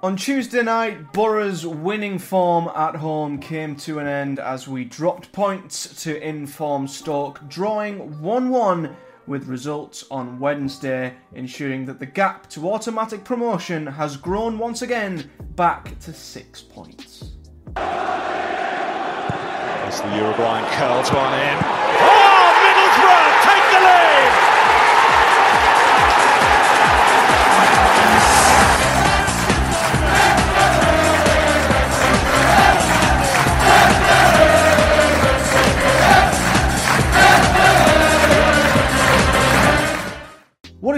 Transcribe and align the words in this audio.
On 0.00 0.14
Tuesday 0.14 0.62
night, 0.62 1.12
Boro's 1.12 1.66
winning 1.66 2.20
form 2.20 2.70
at 2.76 2.94
home 2.94 3.40
came 3.40 3.74
to 3.78 3.98
an 3.98 4.06
end 4.06 4.38
as 4.38 4.68
we 4.68 4.84
dropped 4.84 5.32
points 5.32 6.04
to 6.04 6.24
inform 6.24 6.86
Stoke, 6.86 7.40
drawing 7.48 8.22
1 8.22 8.48
1 8.48 8.96
with 9.26 9.48
results 9.48 10.04
on 10.08 10.38
Wednesday, 10.38 11.14
ensuring 11.34 11.84
that 11.86 11.98
the 11.98 12.06
gap 12.06 12.48
to 12.50 12.70
automatic 12.70 13.24
promotion 13.24 13.88
has 13.88 14.16
grown 14.16 14.56
once 14.56 14.82
again 14.82 15.28
back 15.56 15.98
to 15.98 16.12
six 16.12 16.62
points. 16.62 17.32
As 17.74 20.00
the 20.00 20.16
Uruguayan 20.16 20.64
curls 20.76 21.10
one 21.10 21.34
in. 21.34 21.77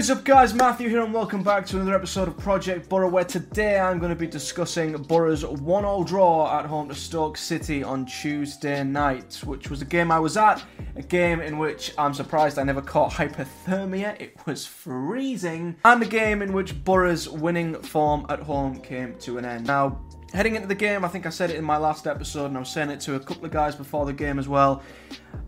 Is 0.01 0.09
up, 0.09 0.23
guys? 0.23 0.55
Matthew 0.55 0.89
here, 0.89 1.03
and 1.03 1.13
welcome 1.13 1.43
back 1.43 1.63
to 1.67 1.75
another 1.75 1.93
episode 1.93 2.27
of 2.27 2.35
Project 2.35 2.89
Boro, 2.89 3.07
where 3.07 3.23
today 3.23 3.79
I'm 3.79 3.99
going 3.99 4.09
to 4.09 4.15
be 4.15 4.25
discussing 4.25 4.93
Borough's 4.93 5.45
1 5.45 5.83
0 5.83 6.03
draw 6.05 6.59
at 6.59 6.65
home 6.65 6.89
to 6.89 6.95
Stoke 6.95 7.37
City 7.37 7.83
on 7.83 8.07
Tuesday 8.07 8.83
night, 8.83 9.39
which 9.45 9.69
was 9.69 9.83
a 9.83 9.85
game 9.85 10.11
I 10.11 10.17
was 10.17 10.37
at, 10.37 10.65
a 10.95 11.03
game 11.03 11.39
in 11.39 11.59
which 11.59 11.93
I'm 11.99 12.15
surprised 12.15 12.57
I 12.57 12.63
never 12.63 12.81
caught 12.81 13.11
hypothermia, 13.11 14.19
it 14.19 14.35
was 14.47 14.65
freezing, 14.65 15.75
and 15.85 16.01
a 16.01 16.07
game 16.07 16.41
in 16.41 16.51
which 16.51 16.83
Boro's 16.83 17.29
winning 17.29 17.75
form 17.75 18.25
at 18.29 18.39
home 18.39 18.79
came 18.79 19.15
to 19.19 19.37
an 19.37 19.45
end. 19.45 19.67
Now, 19.67 20.01
heading 20.33 20.55
into 20.55 20.67
the 20.67 20.75
game, 20.75 21.03
I 21.03 21.07
think 21.07 21.25
I 21.25 21.29
said 21.29 21.49
it 21.49 21.57
in 21.57 21.63
my 21.63 21.77
last 21.77 22.07
episode, 22.07 22.45
and 22.45 22.57
I 22.57 22.59
was 22.59 22.69
saying 22.69 22.89
it 22.89 22.99
to 23.01 23.15
a 23.15 23.19
couple 23.19 23.45
of 23.45 23.51
guys 23.51 23.75
before 23.75 24.05
the 24.05 24.13
game 24.13 24.39
as 24.39 24.47
well. 24.47 24.81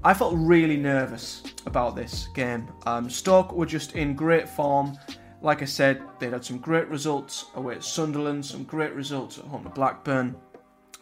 I 0.04 0.14
felt 0.14 0.34
really 0.36 0.78
nervous 0.78 1.44
about 1.66 1.96
this 1.96 2.28
game. 2.34 2.68
Um, 2.86 3.10
Stoke 3.10 3.54
were 3.54 3.66
just 3.66 3.96
in 3.96 4.16
great 4.16 4.48
form. 4.48 4.98
Like 5.42 5.62
I 5.62 5.66
said, 5.66 6.02
they'd 6.20 6.34
had 6.34 6.46
some 6.46 6.58
great 6.58 6.88
results 6.88 7.46
away 7.56 7.76
at 7.76 7.84
Sunderland, 7.84 8.46
some 8.46 8.64
great 8.64 8.94
results 8.94 9.38
at 9.38 9.46
home 9.46 9.64
to 9.64 9.70
Blackburn, 9.70 10.36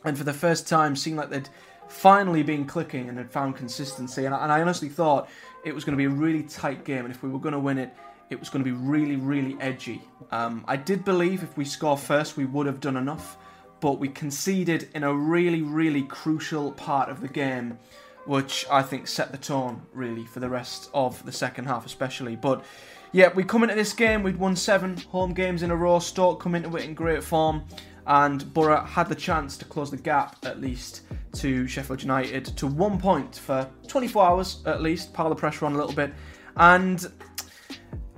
and 0.03 0.17
for 0.17 0.23
the 0.23 0.33
first 0.33 0.67
time, 0.67 0.95
seemed 0.95 1.17
like 1.17 1.29
they'd 1.29 1.49
finally 1.88 2.41
been 2.41 2.66
clicking 2.66 3.09
and 3.09 3.17
had 3.17 3.29
found 3.31 3.55
consistency. 3.55 4.25
And 4.25 4.33
I, 4.33 4.43
and 4.43 4.51
I 4.51 4.61
honestly 4.61 4.89
thought 4.89 5.29
it 5.66 5.75
was 5.75 5.83
going 5.83 5.93
to 5.93 5.97
be 5.97 6.05
a 6.05 6.09
really 6.09 6.43
tight 6.43 6.85
game, 6.85 7.05
and 7.05 7.13
if 7.13 7.21
we 7.21 7.29
were 7.29 7.39
going 7.39 7.53
to 7.53 7.59
win 7.59 7.77
it, 7.77 7.93
it 8.29 8.39
was 8.39 8.49
going 8.49 8.63
to 8.63 8.71
be 8.71 8.75
really, 8.75 9.17
really 9.17 9.57
edgy. 9.59 10.01
Um, 10.31 10.63
I 10.67 10.77
did 10.77 11.03
believe 11.03 11.43
if 11.43 11.57
we 11.57 11.66
score 11.66 11.97
first, 11.97 12.38
we 12.38 12.45
would 12.45 12.66
have 12.66 12.79
done 12.79 12.97
enough, 12.97 13.38
but 13.81 13.99
we 13.99 14.07
conceded 14.07 14.89
in 14.95 15.03
a 15.03 15.13
really, 15.13 15.61
really 15.61 16.03
crucial 16.03 16.71
part 16.71 17.09
of 17.09 17.19
the 17.19 17.27
game 17.27 17.77
which 18.25 18.65
I 18.69 18.83
think 18.83 19.07
set 19.07 19.31
the 19.31 19.38
tone 19.38 19.81
really 19.93 20.25
for 20.25 20.39
the 20.39 20.49
rest 20.49 20.89
of 20.93 21.25
the 21.25 21.31
second 21.31 21.65
half, 21.65 21.85
especially. 21.85 22.35
But 22.35 22.63
yeah, 23.11 23.33
we 23.33 23.43
come 23.43 23.63
into 23.63 23.75
this 23.75 23.93
game, 23.93 24.23
we'd 24.23 24.38
won 24.38 24.55
seven 24.55 24.97
home 24.97 25.33
games 25.33 25.63
in 25.63 25.71
a 25.71 25.75
row. 25.75 25.99
Stoke 25.99 26.39
come 26.39 26.55
into 26.55 26.75
it 26.77 26.85
in 26.85 26.93
great 26.93 27.23
form, 27.23 27.63
and 28.07 28.53
Boro 28.53 28.83
had 28.83 29.09
the 29.09 29.15
chance 29.15 29.57
to 29.57 29.65
close 29.65 29.91
the 29.91 29.97
gap 29.97 30.38
at 30.45 30.61
least 30.61 31.01
to 31.33 31.67
Sheffield 31.67 32.01
United 32.01 32.45
to 32.45 32.67
one 32.67 32.99
point 32.99 33.35
for 33.35 33.67
24 33.88 34.23
hours 34.23 34.63
at 34.66 34.81
least, 34.81 35.13
pile 35.13 35.29
the 35.29 35.35
pressure 35.35 35.66
on 35.66 35.73
a 35.73 35.77
little 35.77 35.93
bit, 35.93 36.13
and 36.57 37.11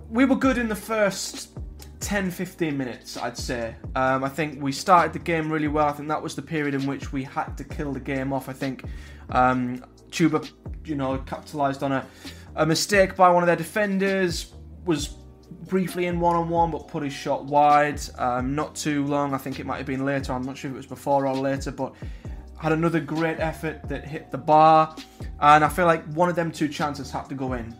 we 0.10 0.26
were 0.26 0.36
good 0.36 0.58
in 0.58 0.68
the 0.68 0.76
first 0.76 1.58
10 2.04 2.32
15 2.32 2.78
minutes, 2.78 3.18
I'd 3.18 3.38
say. 3.38 3.76
Um, 3.96 4.26
I 4.26 4.30
think 4.30 4.62
we 4.62 4.74
started 4.74 5.14
the 5.14 5.20
game 5.20 5.50
really 5.52 5.70
well. 5.70 5.88
I 5.88 5.94
think 5.94 6.10
that 6.10 6.22
was 6.22 6.36
the 6.36 6.42
period 6.42 6.76
in 6.76 6.86
which 6.86 7.14
we 7.14 7.24
had 7.24 7.58
to 7.58 7.64
kill 7.64 7.94
the 7.94 8.00
game 8.00 8.34
off. 8.34 8.50
I 8.50 8.54
think 8.54 8.84
um, 9.30 9.84
Chuba, 10.12 10.52
you 10.84 10.96
know, 10.96 11.18
capitalised 11.20 11.82
on 11.82 11.94
a, 11.94 12.06
a 12.58 12.66
mistake 12.66 13.16
by 13.16 13.30
one 13.30 13.42
of 13.42 13.48
their 13.48 13.56
defenders, 13.56 14.54
was 14.86 15.16
briefly 15.70 16.08
in 16.08 16.20
one 16.20 16.36
on 16.36 16.50
one, 16.50 16.72
but 16.72 16.90
put 16.90 17.04
his 17.04 17.14
shot 17.14 17.46
wide. 17.46 18.02
Um, 18.18 18.54
not 18.54 18.76
too 18.76 19.06
long, 19.06 19.34
I 19.34 19.38
think 19.38 19.62
it 19.62 19.66
might 19.66 19.78
have 19.78 19.86
been 19.86 20.04
later. 20.04 20.34
I'm 20.34 20.44
not 20.44 20.58
sure 20.58 20.70
if 20.70 20.76
it 20.76 20.78
was 20.78 20.86
before 20.86 21.26
or 21.26 21.36
later, 21.36 21.72
but 21.72 21.96
had 22.60 22.74
another 22.74 23.00
great 23.00 23.40
effort 23.40 23.82
that 23.88 24.06
hit 24.06 24.30
the 24.30 24.38
bar. 24.38 24.94
And 25.40 25.64
I 25.64 25.70
feel 25.70 25.86
like 25.86 26.06
one 26.14 26.28
of 26.28 26.36
them 26.36 26.52
two 26.52 26.68
chances 26.68 27.12
had 27.12 27.30
to 27.30 27.36
go 27.36 27.54
in. 27.54 27.74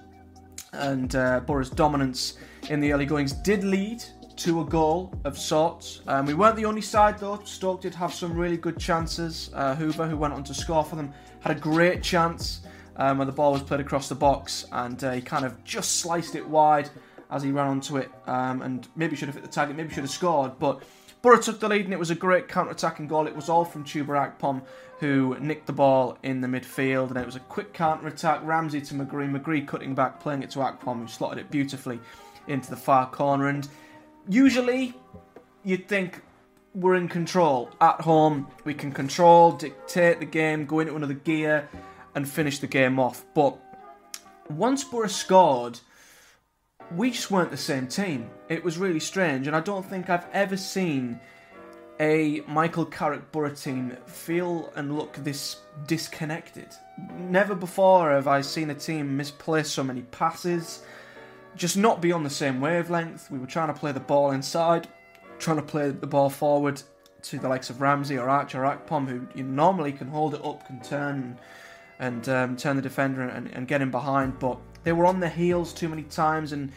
And 0.72 1.16
uh, 1.16 1.42
Boro's 1.42 1.70
dominance 1.70 2.38
in 2.70 2.80
the 2.80 2.94
early 2.94 3.06
goings 3.06 3.34
did 3.34 3.64
lead 3.64 4.04
to 4.38 4.62
a 4.62 4.66
goal 4.66 5.14
of 5.24 5.38
sorts. 5.38 6.02
Um, 6.08 6.26
we 6.26 6.34
weren't 6.34 6.56
the 6.56 6.66
only 6.66 6.82
side 6.82 7.20
though. 7.20 7.40
Stoke 7.44 7.82
did 7.82 7.96
have 7.96 8.14
some 8.14 8.36
really 8.36 8.58
good 8.58 8.78
chances. 8.80 9.50
Uh, 9.54 9.76
Hoever, 9.76 10.08
who 10.08 10.18
went 10.18 10.34
on 10.34 10.44
to 10.46 10.54
score 10.54 10.84
for 10.84 10.96
them, 10.96 11.14
had 11.42 11.58
a 11.58 11.60
great 11.60 12.02
chance 12.02 12.62
um, 12.98 13.18
when 13.18 13.28
the 13.28 13.34
ball 13.34 13.52
was 13.52 13.62
played 13.62 13.80
across 13.80 14.10
the 14.10 14.16
box, 14.16 14.66
and 14.72 15.04
uh, 15.04 15.12
he 15.12 15.22
kind 15.22 15.46
of 15.46 15.64
just 15.64 15.98
sliced 15.98 16.36
it 16.36 16.48
wide 16.48 16.90
as 17.32 17.44
he 17.44 17.52
ran 17.52 17.68
onto 17.68 17.98
it, 17.98 18.12
um, 18.28 18.62
and 18.62 18.88
maybe 18.96 19.16
should 19.16 19.28
have 19.28 19.36
hit 19.36 19.44
the 19.44 19.50
target, 19.50 19.76
maybe 19.76 19.94
should 19.94 20.04
have 20.04 20.10
scored, 20.12 20.58
but. 20.60 20.84
Boro 21.22 21.40
took 21.40 21.62
the 21.62 21.70
lead 21.70 21.86
and 21.86 21.94
it 21.94 22.00
was 22.00 22.12
a 22.12 22.16
great 22.16 22.50
counter-attacking 22.50 23.08
goal. 23.08 23.28
It 23.28 23.36
was 23.36 23.48
all 23.48 23.64
from 23.64 23.86
Chuba 23.86 24.38
Akpom 24.38 24.62
who 25.00 25.38
nicked 25.40 25.68
the 25.68 25.72
ball 25.72 26.18
in 26.22 26.42
the 26.42 26.50
midfield 26.50 27.08
and 27.08 27.18
it 27.18 27.26
was 27.26 27.38
a 27.38 27.40
quick 27.40 27.72
counter-attack. 27.72 28.42
Ramsey 28.44 28.82
to 28.82 28.94
McGree, 28.94 29.34
McGree 29.34 29.66
cutting 29.66 29.96
back, 29.96 30.20
playing 30.20 30.44
it 30.44 30.50
to 30.50 30.60
Akpom 30.60 31.00
who 31.00 31.08
slotted 31.08 31.40
it 31.40 31.50
beautifully 31.50 32.02
into 32.48 32.70
the 32.70 32.76
far 32.76 33.10
corner. 33.10 33.48
And 33.48 33.66
usually 34.28 34.94
you'd 35.64 35.88
think 35.88 36.22
we're 36.76 36.96
in 36.96 37.08
control. 37.08 37.70
At 37.80 38.02
home, 38.02 38.48
we 38.64 38.74
can 38.74 38.92
control, 38.92 39.52
dictate 39.52 40.20
the 40.20 40.26
game, 40.26 40.66
go 40.66 40.80
into 40.80 40.96
another 40.96 41.14
gear, 41.14 41.70
and 42.16 42.28
finish 42.28 42.60
the 42.60 42.68
game 42.68 43.00
off. 43.00 43.26
But 43.34 43.58
once 44.50 44.84
Boro 44.84 45.08
scored, 45.08 45.80
we 46.96 47.12
just 47.12 47.32
weren't 47.32 47.52
the 47.52 47.58
same 47.58 47.88
team. 47.88 48.30
It 48.50 48.64
was 48.64 48.78
really 48.78 49.00
strange, 49.00 49.48
and 49.48 49.56
I 49.56 49.62
don't 49.62 49.86
think 49.86 50.10
I've 50.10 50.28
ever 50.34 50.58
seen 50.58 51.20
a 52.00 52.42
Michael 52.48 52.86
Carrick 52.86 53.32
Boro 53.32 53.52
team 53.52 53.96
feel 54.06 54.72
and 54.76 54.98
look 54.98 55.14
this 55.18 55.58
disconnected. 55.86 56.68
Never 57.18 57.56
before 57.56 58.12
have 58.12 58.28
I 58.28 58.42
seen 58.42 58.70
a 58.70 58.76
team 58.76 59.16
misplace 59.16 59.70
so 59.70 59.84
many 59.84 60.02
passes, 60.02 60.84
just 61.56 61.78
not 61.78 62.02
be 62.02 62.12
on 62.12 62.24
the 62.24 62.30
same 62.30 62.60
wavelength. 62.60 63.30
We 63.30 63.40
were 63.40 63.48
trying 63.48 63.68
to 63.68 63.74
play 63.74 63.92
the 63.92 64.00
ball 64.00 64.32
inside, 64.32 64.88
trying 65.40 65.58
to 65.58 65.64
play 65.64 65.92
the 65.92 66.08
ball 66.08 66.30
forward 66.30 66.82
to 67.24 67.40
the 67.40 67.48
likes 67.48 67.70
of 67.70 67.82
Ramsey 67.82 68.18
or 68.18 68.30
Archer 68.30 68.62
Akpom, 68.62 69.08
who 69.08 69.28
you 69.34 69.44
normally 69.44 69.92
can 69.92 70.08
hold 70.08 70.34
it 70.34 70.44
up, 70.44 70.68
can 70.68 70.82
turn 70.82 71.40
and 72.00 72.28
um, 72.28 72.58
turn 72.58 72.76
the 72.76 72.82
defender 72.82 73.22
and, 73.22 73.48
and 73.54 73.68
get 73.68 73.82
him 73.82 73.92
behind, 73.92 74.38
but 74.40 74.60
they 74.84 74.92
were 74.92 75.06
on 75.06 75.20
their 75.20 75.30
heels 75.30 75.74
too 75.74 75.88
many 75.88 76.04
times 76.04 76.52
and 76.52 76.72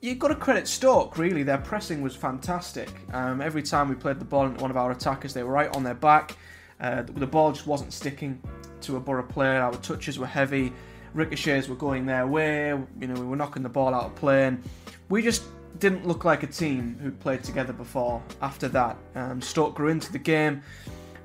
you've 0.00 0.18
got 0.18 0.28
to 0.28 0.34
credit 0.34 0.68
Stoke, 0.68 1.16
really. 1.16 1.42
Their 1.42 1.58
pressing 1.58 2.02
was 2.02 2.14
fantastic. 2.14 2.88
Um, 3.12 3.40
every 3.40 3.62
time 3.62 3.88
we 3.88 3.94
played 3.94 4.18
the 4.18 4.24
ball 4.24 4.46
into 4.46 4.60
one 4.60 4.70
of 4.70 4.76
our 4.76 4.90
attackers, 4.90 5.32
they 5.32 5.42
were 5.42 5.52
right 5.52 5.74
on 5.74 5.82
their 5.82 5.94
back. 5.94 6.36
Uh, 6.80 7.02
the 7.02 7.26
ball 7.26 7.52
just 7.52 7.66
wasn't 7.66 7.92
sticking 7.92 8.40
to 8.82 8.96
a 8.96 9.00
Boro 9.00 9.22
player. 9.22 9.60
Our 9.60 9.72
touches 9.74 10.18
were 10.18 10.26
heavy. 10.26 10.72
Ricochets 11.14 11.68
were 11.68 11.76
going 11.76 12.06
their 12.06 12.26
way. 12.26 12.68
You 12.68 13.06
know, 13.06 13.14
we 13.14 13.26
were 13.26 13.36
knocking 13.36 13.62
the 13.62 13.68
ball 13.68 13.94
out 13.94 14.04
of 14.04 14.14
play. 14.14 14.46
And 14.46 14.62
we 15.08 15.22
just 15.22 15.44
didn't 15.78 16.06
look 16.06 16.24
like 16.24 16.42
a 16.42 16.46
team 16.46 16.98
who'd 17.00 17.18
played 17.20 17.42
together 17.42 17.72
before. 17.72 18.22
After 18.40 18.68
that, 18.68 18.96
um, 19.14 19.40
Stoke 19.40 19.74
grew 19.74 19.88
into 19.88 20.12
the 20.12 20.18
game. 20.18 20.62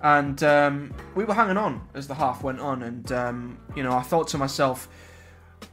And 0.02 0.44
um, 0.44 0.94
we 1.16 1.24
were 1.24 1.34
hanging 1.34 1.58
on 1.58 1.88
as 1.94 2.08
the 2.08 2.14
half 2.14 2.44
went 2.44 2.60
on. 2.60 2.84
And, 2.84 3.12
um, 3.12 3.58
you 3.76 3.84
know, 3.84 3.94
I 3.94 4.02
thought 4.02 4.28
to 4.30 4.38
myself, 4.38 4.90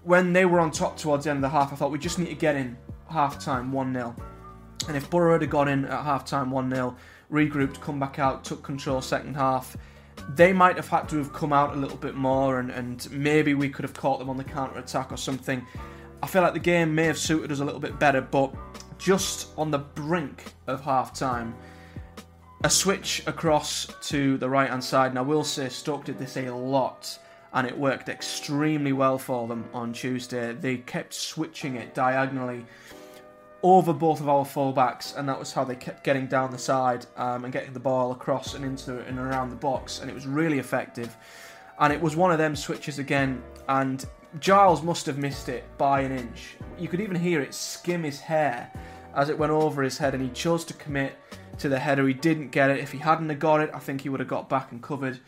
when 0.05 0.33
they 0.33 0.45
were 0.45 0.61
on 0.61 0.71
top 0.71 0.97
towards 0.97 1.25
the 1.25 1.31
end 1.31 1.39
of 1.39 1.43
the 1.43 1.49
half, 1.49 1.73
I 1.73 1.77
thought 1.77 1.91
we 1.91 1.99
just 1.99 2.19
need 2.19 2.29
to 2.29 2.35
get 2.35 2.57
in 2.57 2.77
half 3.09 3.43
time 3.43 3.73
1 3.73 3.93
0. 3.93 4.15
And 4.89 4.97
if 4.97 5.11
Boro 5.11 5.39
had 5.39 5.51
gone 5.51 5.69
in 5.69 5.85
at 5.85 6.05
half 6.05 6.25
time 6.25 6.51
1 6.51 6.71
0, 6.71 6.97
regrouped, 7.31 7.81
come 7.81 7.99
back 7.99 8.19
out, 8.19 8.45
took 8.45 8.63
control 8.63 9.01
second 9.01 9.35
half, 9.35 9.77
they 10.29 10.53
might 10.53 10.77
have 10.77 10.89
had 10.89 11.09
to 11.09 11.17
have 11.19 11.33
come 11.33 11.53
out 11.53 11.75
a 11.75 11.79
little 11.79 11.97
bit 11.97 12.15
more 12.15 12.61
and, 12.61 12.71
and 12.71 13.11
maybe 13.11 13.55
we 13.55 13.69
could 13.69 13.85
have 13.85 13.95
caught 13.95 14.19
them 14.19 14.31
on 14.31 14.37
the 14.37 14.45
counter 14.45 14.79
attack 14.79 15.13
or 15.13 15.17
something. 15.17 15.67
I 16.23 16.27
feel 16.27 16.43
like 16.43 16.53
the 16.53 16.61
game 16.61 16.95
may 16.95 17.05
have 17.05 17.19
suited 17.19 17.51
us 17.51 17.61
a 17.61 17.65
little 17.65 17.81
bit 17.81 17.99
better, 17.99 18.21
but 18.21 18.55
just 18.99 19.49
on 19.57 19.71
the 19.71 19.79
brink 19.79 20.53
of 20.67 20.83
half 20.83 21.15
time, 21.15 21.55
a 22.63 22.71
switch 22.71 23.23
across 23.27 23.87
to 24.03 24.37
the 24.37 24.49
right 24.49 24.69
hand 24.69 24.85
side. 24.85 25.11
And 25.11 25.19
I 25.19 25.23
will 25.23 25.45
say 25.45 25.69
Stoke 25.69 26.05
did 26.05 26.19
this 26.19 26.37
a 26.37 26.51
lot 26.51 27.19
and 27.53 27.67
it 27.67 27.77
worked 27.77 28.09
extremely 28.09 28.93
well 28.93 29.19
for 29.19 29.49
them 29.49 29.65
on 29.73 29.93
Tuesday. 29.93 30.53
They 30.53 30.77
kept 30.79 31.15
switching 31.15 31.77
it 31.77 31.95
diagonally 31.95 32.65
over 33.63 33.93
both 33.93 34.21
of 34.21 34.29
our 34.29 34.45
fullbacks, 34.45 35.17
and 35.17 35.29
that 35.29 35.39
was 35.39 35.53
how 35.53 35.65
they 35.65 35.77
kept 35.77 36.05
getting 36.05 36.27
down 36.27 36.51
the 36.51 36.59
side 36.59 37.07
um, 37.17 37.45
and 37.45 37.53
getting 37.53 37.73
the 37.73 37.81
ball 37.81 38.13
across 38.13 38.55
and 38.55 38.65
into 38.65 39.01
and 39.01 39.19
around 39.19 39.51
the 39.51 39.57
box, 39.57 40.01
and 40.01 40.11
it 40.11 40.15
was 40.15 40.27
really 40.27 40.59
effective. 40.59 41.17
And 41.79 41.93
it 41.93 42.01
was 42.01 42.15
one 42.15 42.31
of 42.31 42.39
them 42.39 42.55
switches 42.55 42.99
again, 42.99 43.43
and 43.69 44.05
Giles 44.39 44.83
must 44.83 45.07
have 45.07 45.19
missed 45.19 45.49
it 45.49 45.65
by 45.79 46.01
an 46.01 46.13
inch. 46.13 46.57
You 46.79 46.89
could 46.89 47.01
even 47.01 47.17
hear 47.17 47.41
it 47.41 47.55
skim 47.55 48.03
his 48.03 48.21
hair 48.21 48.71
as 49.15 49.29
it 49.29 49.39
went 49.39 49.53
over 49.53 49.83
his 49.83 49.99
head, 49.99 50.15
and 50.15 50.23
he 50.23 50.31
chose 50.31 50.65
to 50.67 50.75
commit 50.75 51.17
to 51.59 51.69
the 51.69 51.79
header. 51.79 52.07
He 52.07 52.15
didn't 52.15 52.51
get 52.51 52.71
it. 52.71 52.79
If 52.79 52.93
he 52.93 52.99
hadn't 52.99 53.29
have 53.29 53.39
got 53.39 53.61
it, 53.61 53.71
I 53.75 53.79
think 53.79 54.03
he 54.03 54.09
would 54.09 54.21
have 54.21 54.29
got 54.29 54.49
back 54.49 54.73
and 54.73 54.83
covered. 54.83 55.21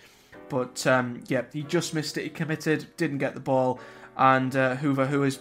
But 0.49 0.87
um, 0.87 1.23
yeah, 1.29 1.44
he 1.52 1.62
just 1.62 1.94
missed 1.94 2.17
it. 2.19 2.25
He 2.25 2.31
committed, 2.31 2.87
didn't 2.96 3.19
get 3.19 3.34
the 3.34 3.40
ball, 3.40 3.81
and 4.17 4.55
uh, 4.55 4.76
Hoever, 4.76 5.06
who 5.06 5.23
has 5.23 5.40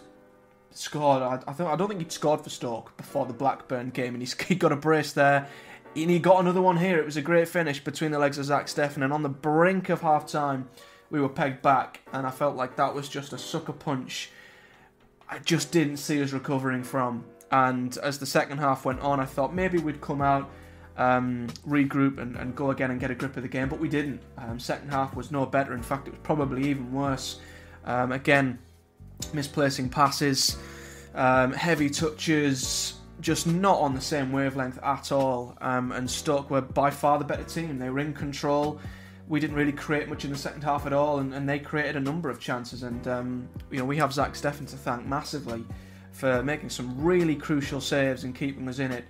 scored, 0.71 1.21
I, 1.21 1.39
I, 1.47 1.73
I 1.73 1.75
don't 1.75 1.87
think 1.87 1.99
he'd 1.99 2.11
scored 2.11 2.41
for 2.41 2.49
Stoke 2.49 2.95
before 2.97 3.25
the 3.25 3.33
Blackburn 3.33 3.89
game, 3.89 4.13
and 4.13 4.21
he's, 4.21 4.39
he 4.47 4.55
got 4.55 4.71
a 4.71 4.75
brace 4.75 5.13
there. 5.13 5.47
And 5.95 6.09
he 6.09 6.19
got 6.19 6.39
another 6.39 6.61
one 6.61 6.77
here. 6.77 6.97
It 6.99 7.05
was 7.05 7.17
a 7.17 7.21
great 7.21 7.49
finish 7.49 7.83
between 7.83 8.11
the 8.11 8.19
legs 8.19 8.37
of 8.37 8.45
Zach 8.45 8.67
Steffen, 8.67 9.03
and 9.03 9.11
on 9.11 9.23
the 9.23 9.29
brink 9.29 9.89
of 9.89 10.01
half 10.01 10.25
time, 10.25 10.69
we 11.09 11.19
were 11.19 11.29
pegged 11.29 11.61
back, 11.61 12.01
and 12.13 12.25
I 12.25 12.31
felt 12.31 12.55
like 12.55 12.77
that 12.77 12.95
was 12.95 13.09
just 13.09 13.33
a 13.33 13.37
sucker 13.37 13.73
punch. 13.73 14.29
I 15.29 15.39
just 15.39 15.71
didn't 15.71 15.97
see 15.97 16.21
us 16.23 16.31
recovering 16.31 16.83
from. 16.83 17.25
And 17.51 17.97
as 17.97 18.19
the 18.19 18.25
second 18.25 18.59
half 18.59 18.85
went 18.85 19.01
on, 19.01 19.19
I 19.19 19.25
thought 19.25 19.53
maybe 19.53 19.77
we'd 19.77 19.99
come 19.99 20.21
out 20.21 20.49
um, 20.97 21.47
regroup 21.67 22.19
and, 22.19 22.35
and, 22.35 22.55
go 22.55 22.71
again 22.71 22.91
and 22.91 22.99
get 22.99 23.11
a 23.11 23.15
grip 23.15 23.35
of 23.35 23.43
the 23.43 23.49
game, 23.49 23.69
but 23.69 23.79
we 23.79 23.89
didn't. 23.89 24.21
Um, 24.37 24.59
second 24.59 24.89
half 24.89 25.15
was 25.15 25.31
no 25.31 25.45
better. 25.45 25.73
In 25.73 25.81
fact, 25.81 26.07
it 26.07 26.11
was 26.11 26.19
probably 26.23 26.69
even 26.69 26.91
worse. 26.93 27.39
Um, 27.85 28.11
again, 28.11 28.59
misplacing 29.33 29.89
passes, 29.89 30.57
um, 31.15 31.53
heavy 31.53 31.89
touches, 31.89 32.95
just 33.19 33.47
not 33.47 33.79
on 33.79 33.93
the 33.93 34.01
same 34.01 34.31
wavelength 34.31 34.79
at 34.83 35.11
all. 35.11 35.57
Um, 35.61 35.91
and 35.91 36.09
Stoke 36.09 36.49
were 36.49 36.61
by 36.61 36.89
far 36.89 37.19
the 37.19 37.25
better 37.25 37.43
team. 37.43 37.79
They 37.79 37.89
were 37.89 37.99
in 37.99 38.13
control. 38.13 38.79
We 39.27 39.39
didn't 39.39 39.55
really 39.55 39.71
create 39.71 40.09
much 40.09 40.25
in 40.25 40.31
the 40.31 40.37
second 40.37 40.63
half 40.63 40.85
at 40.85 40.93
all, 40.93 41.19
and, 41.19 41.33
and 41.33 41.47
they 41.47 41.59
created 41.59 41.95
a 41.95 42.01
number 42.01 42.29
of 42.29 42.39
chances. 42.39 42.83
And 42.83 43.07
um, 43.07 43.49
you 43.69 43.79
know, 43.79 43.85
we 43.85 43.97
have 43.97 44.11
Zach 44.13 44.33
Steffen 44.33 44.67
to 44.69 44.75
thank 44.75 45.05
massively 45.05 45.63
for 46.11 46.43
making 46.43 46.69
some 46.69 47.01
really 47.01 47.35
crucial 47.35 47.79
saves 47.79 48.23
and 48.25 48.35
keeping 48.35 48.67
us 48.67 48.79
in 48.79 48.91
it 48.91 49.05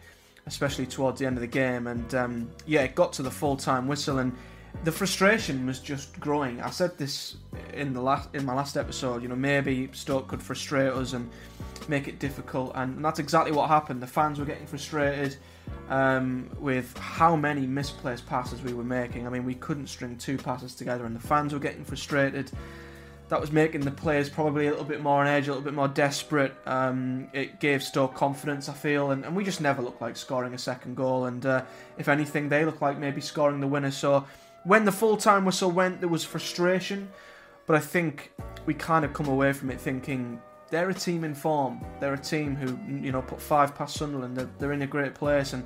especially 0.47 0.85
towards 0.85 1.19
the 1.19 1.25
end 1.25 1.37
of 1.37 1.41
the 1.41 1.47
game. 1.47 1.87
And 1.87 2.15
um, 2.15 2.51
yeah, 2.65 2.81
it 2.81 2.95
got 2.95 3.13
to 3.13 3.23
the 3.23 3.31
full 3.31 3.57
time 3.57 3.87
whistle, 3.87 4.19
and 4.19 4.35
the 4.83 4.91
frustration 4.91 5.65
was 5.65 5.79
just 5.79 6.19
growing. 6.19 6.61
I 6.61 6.69
said 6.69 6.97
this 6.97 7.37
in 7.73 7.93
the 7.93 8.01
last 8.01 8.29
in 8.33 8.45
my 8.45 8.53
last 8.53 8.77
episode. 8.77 9.21
You 9.21 9.29
know, 9.29 9.35
maybe 9.35 9.89
Stoke 9.93 10.27
could 10.27 10.41
frustrate 10.41 10.91
us 10.91 11.13
and 11.13 11.29
make 11.87 12.07
it 12.07 12.19
difficult, 12.19 12.71
and 12.75 13.03
that's 13.03 13.19
exactly 13.19 13.51
what 13.51 13.67
happened. 13.69 14.01
The 14.01 14.07
fans 14.07 14.39
were 14.39 14.45
getting 14.45 14.65
frustrated 14.65 15.37
um, 15.89 16.49
with 16.59 16.97
how 16.97 17.35
many 17.35 17.67
misplaced 17.67 18.25
passes 18.27 18.61
we 18.61 18.73
were 18.73 18.83
making. 18.83 19.27
I 19.27 19.29
mean, 19.29 19.45
we 19.45 19.55
couldn't 19.55 19.87
string 19.87 20.17
two 20.17 20.37
passes 20.37 20.75
together, 20.75 21.05
and 21.05 21.15
the 21.15 21.27
fans 21.27 21.53
were 21.53 21.59
getting 21.59 21.83
frustrated 21.83 22.51
that 23.31 23.39
was 23.39 23.49
making 23.53 23.79
the 23.79 23.91
players 23.91 24.29
probably 24.29 24.67
a 24.67 24.71
little 24.71 24.83
bit 24.83 25.01
more 25.01 25.21
on 25.21 25.27
edge, 25.27 25.47
a 25.47 25.51
little 25.51 25.63
bit 25.63 25.73
more 25.73 25.87
desperate. 25.87 26.53
Um, 26.65 27.29
it 27.31 27.61
gave 27.61 27.81
Stoke 27.81 28.13
confidence, 28.13 28.67
I 28.67 28.73
feel, 28.73 29.11
and, 29.11 29.23
and, 29.23 29.33
we 29.33 29.45
just 29.45 29.61
never 29.61 29.81
looked 29.81 30.01
like 30.01 30.17
scoring 30.17 30.53
a 30.53 30.57
second 30.57 30.97
goal. 30.97 31.23
And 31.23 31.45
uh, 31.45 31.63
if 31.97 32.09
anything, 32.09 32.49
they 32.49 32.65
looked 32.65 32.81
like 32.81 32.99
maybe 32.99 33.21
scoring 33.21 33.61
the 33.61 33.67
winner. 33.67 33.89
So 33.89 34.25
when 34.63 34.85
the 34.85 34.91
full 34.91 35.17
time 35.17 35.45
whistle 35.45 35.71
went, 35.71 35.99
there 35.99 36.09
was 36.09 36.23
frustration, 36.23 37.09
but 37.65 37.75
I 37.75 37.79
think 37.79 38.31
we 38.65 38.73
kind 38.73 39.03
of 39.05 39.13
come 39.13 39.27
away 39.27 39.53
from 39.53 39.71
it 39.71 39.79
thinking 39.79 40.41
they're 40.69 40.89
a 40.89 40.93
team 40.93 41.23
in 41.23 41.35
form. 41.35 41.83
They're 41.99 42.13
a 42.13 42.17
team 42.17 42.55
who 42.55 42.79
you 43.05 43.11
know 43.11 43.21
put 43.21 43.41
five 43.41 43.75
past 43.75 43.95
Sunderland. 43.97 44.37
They're, 44.37 44.49
they're 44.57 44.73
in 44.73 44.81
a 44.81 44.87
great 44.87 45.13
place, 45.13 45.53
and 45.53 45.65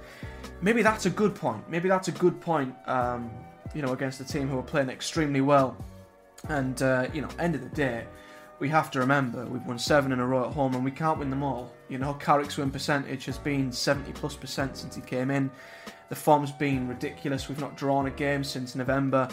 maybe 0.62 0.82
that's 0.82 1.06
a 1.06 1.10
good 1.10 1.36
point. 1.36 1.70
Maybe 1.70 1.88
that's 1.88 2.08
a 2.08 2.12
good 2.12 2.42
point. 2.42 2.76
Um, 2.88 3.30
you 3.74 3.82
know, 3.82 3.94
against 3.94 4.20
a 4.22 4.26
team 4.26 4.48
who 4.48 4.58
are 4.58 4.64
playing 4.64 4.90
extremely 4.90 5.42
well. 5.42 5.78
And 6.50 6.82
uh, 6.82 7.08
you 7.14 7.22
know, 7.22 7.30
end 7.40 7.56
of 7.56 7.62
the 7.62 7.70
day, 7.70 8.06
we 8.60 8.70
have 8.70 8.90
to 8.92 9.00
remember 9.00 9.46
we've 9.46 9.66
won 9.66 9.78
seven 9.78 10.12
in 10.12 10.20
a 10.20 10.26
row 10.26 10.48
at 10.48 10.54
home, 10.54 10.74
and 10.76 10.84
we 10.84 10.92
can't 10.92 11.20
win 11.20 11.30
them 11.30 11.44
all. 11.44 11.72
You 11.88 12.00
know, 12.00 12.14
Carrick's 12.16 12.58
win 12.58 12.72
percentage 12.72 13.26
has 13.26 13.38
been 13.38 13.72
70 13.72 14.12
plus 14.14 14.36
percent 14.36 14.76
since 14.78 14.96
he 14.96 15.02
came 15.02 15.30
in. 15.30 15.52
The 16.10 16.16
form's 16.16 16.52
been 16.52 16.88
ridiculous. 16.88 17.50
We've 17.50 17.60
not 17.60 17.76
drawn 17.76 18.08
a 18.08 18.12
game 18.12 18.44
since 18.44 18.76
November. 18.76 19.28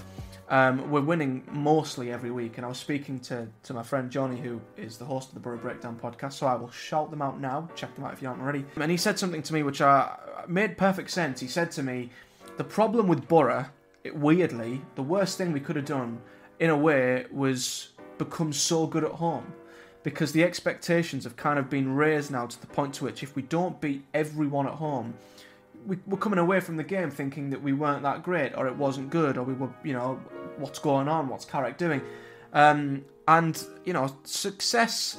Um, 0.48 0.90
we're 0.90 1.00
winning 1.00 1.42
mostly 1.50 2.12
every 2.12 2.30
week, 2.30 2.58
and 2.58 2.66
I 2.66 2.68
was 2.68 2.78
speaking 2.78 3.20
to, 3.20 3.48
to 3.62 3.74
my 3.74 3.82
friend 3.82 4.10
Johnny, 4.10 4.38
who 4.38 4.60
is 4.76 4.98
the 4.98 5.04
host 5.04 5.28
of 5.28 5.34
the 5.34 5.40
Boro 5.40 5.56
Breakdown 5.56 5.98
podcast, 6.02 6.34
so 6.34 6.46
I 6.46 6.54
will 6.54 6.70
shout 6.70 7.10
them 7.10 7.22
out 7.22 7.40
now. 7.40 7.68
Check 7.74 7.94
them 7.94 8.04
out 8.04 8.12
if 8.12 8.20
you 8.20 8.28
aren't 8.28 8.42
already. 8.42 8.64
And 8.76 8.90
he 8.90 8.96
said 8.96 9.18
something 9.18 9.42
to 9.42 9.54
me 9.54 9.62
which 9.62 9.80
uh, 9.80 10.10
made 10.48 10.76
perfect 10.76 11.10
sense. 11.10 11.40
He 11.40 11.48
said 11.48 11.70
to 11.72 11.82
me, 11.82 12.10
The 12.58 12.64
problem 12.64 13.06
with 13.06 13.26
Boro, 13.28 13.66
it, 14.04 14.14
weirdly, 14.14 14.82
the 14.94 15.02
worst 15.02 15.38
thing 15.38 15.52
we 15.52 15.60
could 15.60 15.76
have 15.76 15.86
done 15.86 16.20
in 16.62 16.70
a 16.70 16.76
way, 16.76 17.26
was 17.32 17.88
become 18.18 18.52
so 18.52 18.86
good 18.86 19.02
at 19.02 19.10
home 19.10 19.52
because 20.04 20.30
the 20.30 20.44
expectations 20.44 21.24
have 21.24 21.36
kind 21.36 21.58
of 21.58 21.68
been 21.68 21.92
raised 21.94 22.30
now 22.30 22.46
to 22.46 22.60
the 22.60 22.68
point 22.68 22.94
to 22.94 23.04
which 23.04 23.24
if 23.24 23.34
we 23.34 23.42
don't 23.42 23.80
beat 23.80 24.04
everyone 24.14 24.66
at 24.68 24.74
home, 24.74 25.12
we, 25.86 25.98
were 26.06 26.16
coming 26.16 26.38
away 26.38 26.60
from 26.60 26.76
the 26.76 26.84
game 26.84 27.10
thinking 27.10 27.50
that 27.50 27.62
we 27.62 27.72
weren't 27.72 28.02
that 28.02 28.22
great 28.22 28.52
or 28.56 28.66
it 28.66 28.76
wasn't 28.76 29.10
good 29.10 29.36
or 29.36 29.42
we 29.42 29.54
were, 29.54 29.70
you 29.84 29.92
know, 29.92 30.20
what's 30.56 30.78
going 30.78 31.08
on, 31.08 31.28
what's 31.28 31.44
Carrick 31.44 31.78
doing. 31.78 32.00
Um, 32.52 33.04
and, 33.28 33.64
you 33.84 33.92
know, 33.92 34.14
success, 34.24 35.18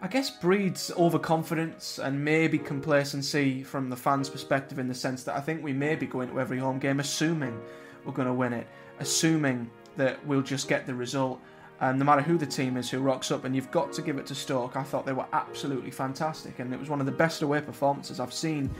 I 0.00 0.08
guess, 0.08 0.30
breeds 0.30 0.90
overconfidence 0.96 1.98
and 1.98 2.24
maybe 2.24 2.58
complacency 2.58 3.62
from 3.62 3.90
the 3.90 3.96
fans' 3.96 4.28
perspective 4.28 4.78
in 4.78 4.88
the 4.88 4.94
sense 4.94 5.24
that 5.24 5.36
I 5.36 5.40
think 5.40 5.62
we 5.62 5.72
may 5.72 5.94
be 5.96 6.06
going 6.06 6.28
to 6.28 6.40
every 6.40 6.58
home 6.58 6.78
game 6.78 7.00
assuming 7.00 7.60
we're 8.04 8.12
going 8.12 8.28
to 8.28 8.34
win 8.34 8.52
it, 8.52 8.66
assuming 9.00 9.70
that 9.96 10.24
we'll 10.26 10.42
just 10.42 10.68
get 10.68 10.86
the 10.86 10.94
result. 10.94 11.40
And 11.80 11.98
no 11.98 12.04
matter 12.04 12.22
who 12.22 12.38
the 12.38 12.46
team 12.46 12.76
is 12.76 12.88
who 12.88 13.00
rocks 13.00 13.32
up, 13.32 13.44
and 13.44 13.56
you've 13.56 13.70
got 13.72 13.92
to 13.94 14.02
give 14.02 14.16
it 14.16 14.26
to 14.26 14.36
Stoke. 14.36 14.76
I 14.76 14.84
thought 14.84 15.04
they 15.04 15.12
were 15.12 15.26
absolutely 15.32 15.90
fantastic, 15.90 16.60
and 16.60 16.72
it 16.72 16.78
was 16.78 16.88
one 16.88 17.00
of 17.00 17.06
the 17.06 17.12
best 17.12 17.42
away 17.42 17.60
performances 17.60 18.20
I've 18.20 18.32
seen 18.32 18.70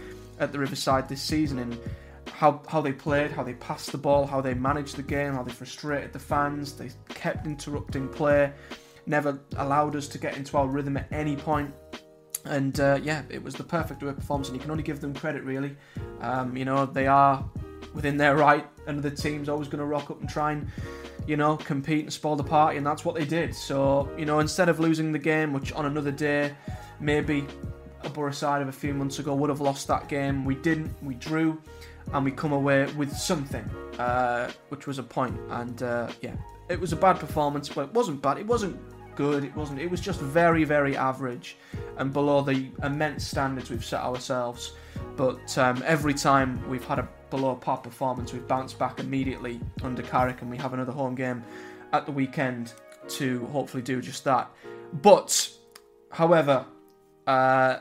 at 0.43 0.53
the 0.53 0.59
Riverside 0.59 1.09
this 1.09 1.23
season. 1.23 1.59
and 1.59 1.79
how 2.31 2.61
how 2.69 2.81
they 2.81 2.93
played, 2.93 3.31
how 3.31 3.43
they 3.43 3.55
passed 3.55 3.93
the 3.93 3.99
ball, 3.99 4.27
how 4.27 4.41
they 4.41 4.55
managed 4.55 4.97
the 4.97 5.03
game, 5.03 5.35
how 5.35 5.43
they 5.43 5.53
frustrated 5.53 6.13
the 6.13 6.19
fans. 6.19 6.73
They 6.73 6.91
kept 7.09 7.47
interrupting 7.47 8.09
play, 8.09 8.53
never 9.07 9.39
allowed 9.57 9.97
us 9.97 10.09
to 10.09 10.19
get 10.19 10.37
into 10.37 10.57
our 10.57 10.67
rhythm 10.67 10.97
at 10.97 11.07
any 11.13 11.37
point. 11.37 11.73
And 12.45 12.79
uh, 12.81 12.99
yeah, 13.03 13.23
it 13.29 13.43
was 13.43 13.55
the 13.55 13.65
perfect 13.65 14.03
away 14.03 14.13
performance, 14.13 14.49
and 14.49 14.57
you 14.57 14.61
can 14.61 14.71
only 14.71 14.83
give 14.83 15.01
them 15.01 15.15
credit, 15.15 15.45
really. 15.45 15.77
Um, 16.21 16.57
you 16.57 16.65
know, 16.65 16.87
they 16.87 17.07
are 17.07 17.45
within 17.95 18.17
their 18.17 18.37
right, 18.37 18.67
and 18.87 19.03
the 19.03 19.11
team's 19.11 19.49
always 19.49 19.69
going 19.69 19.79
to 19.79 19.87
rock 19.87 20.11
up 20.11 20.21
and 20.21 20.29
try 20.29 20.53
and 20.53 20.69
you 21.27 21.37
know, 21.37 21.57
compete 21.57 22.05
and 22.05 22.13
spoil 22.13 22.35
the 22.35 22.43
party, 22.43 22.77
and 22.77 22.87
that's 22.87 23.05
what 23.05 23.15
they 23.15 23.25
did. 23.25 23.55
So, 23.55 24.11
you 24.19 24.25
know, 24.25 24.41
instead 24.41 24.69
of 24.69 24.81
losing 24.81 25.13
the 25.13 25.19
game, 25.19 25.53
which 25.53 25.73
on 25.73 25.87
another 25.87 26.11
day, 26.11 26.53
maybe 26.99 27.47
a 28.05 28.11
Boro 28.11 28.33
side 28.33 28.63
of 28.63 28.69
a 28.69 28.73
few 28.73 28.95
months 28.95 29.19
ago 29.19 29.35
would 29.35 29.51
have 29.51 29.61
lost 29.61 29.89
that 29.89 30.09
game, 30.09 30.45
we 30.45 30.55
didn't. 30.55 30.95
We 31.03 31.15
drew, 31.15 31.61
and 32.13 32.25
we 32.25 32.31
come 32.31 32.53
away 32.53 32.87
with 32.93 33.13
something, 33.13 33.65
uh, 33.99 34.51
which 34.69 34.87
was 34.87 34.99
a 34.99 35.03
point. 35.03 35.39
And 35.51 35.83
uh, 35.83 36.11
yeah, 36.21 36.35
it 36.69 36.81
was 36.81 36.93
a 36.93 36.97
bad 36.97 37.19
performance, 37.19 37.69
but 37.69 37.89
it 37.89 37.95
wasn't 37.95 38.23
bad. 38.23 38.39
It 38.39 38.47
wasn't 38.47 38.79
good. 39.15 39.45
It 39.45 39.55
wasn't. 39.55 39.81
It 39.81 39.91
was 39.91 40.01
just 40.01 40.21
very, 40.21 40.65
very 40.65 40.97
average, 40.97 41.57
and 41.99 42.13
below 42.13 42.43
the 42.43 42.69
immense 42.83 43.27
standards 43.27 43.71
we've 43.71 43.85
set 43.85 44.01
ourselves. 44.01 44.73
But 45.17 45.57
um, 45.59 45.83
every 45.85 46.15
time 46.15 46.67
we've 46.69 46.85
had 46.85 46.99
a 46.99 47.09
below 47.31 47.55
par 47.55 47.79
performance, 47.79 48.33
we've 48.33 48.47
bounced 48.47 48.79
back 48.79 49.01
immediately 49.01 49.61
under 49.83 50.03
Carrick, 50.03 50.43
and 50.43 50.51
we 50.51 50.57
have 50.57 50.75
another 50.75 50.93
home 50.93 51.15
game 51.15 51.43
at 51.93 52.07
the 52.07 52.13
weekend 52.13 52.73
to 53.09 53.47
hopefully 53.47 53.83
do 53.83 54.01
just 54.01 54.25
that. 54.25 54.51
But, 55.03 55.51
however, 56.11 56.65
uh, 57.27 57.79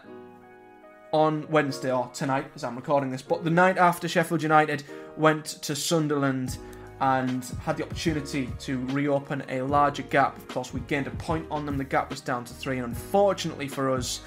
on 1.12 1.46
Wednesday 1.50 1.92
or 1.92 2.10
tonight, 2.14 2.46
as 2.56 2.64
I'm 2.64 2.76
recording 2.76 3.12
this, 3.12 3.22
but 3.22 3.44
the 3.44 3.50
night 3.50 3.78
after 3.78 4.08
Sheffield 4.08 4.42
United 4.42 4.84
went 5.18 5.46
to 5.46 5.76
Sunderland 5.76 6.58
and 7.02 7.44
had 7.64 7.78
the 7.78 7.84
opportunity 7.84 8.50
to 8.60 8.86
reopen 8.88 9.44
a 9.50 9.62
larger 9.64 10.04
gap. 10.04 10.38
Of 10.38 10.48
course, 10.48 10.74
we 10.74 10.82
gained 10.82 11.08
a 11.08 11.12
point 11.12 11.48
on 11.50 11.66
them. 11.66 11.78
The 11.78 11.84
gap 11.84 12.10
was 12.12 12.22
down 12.22 12.46
to 12.46 12.54
three, 12.54 12.78
and 12.78 12.88
unfortunately 12.88 13.68
for 13.68 13.90
us, 13.92 14.22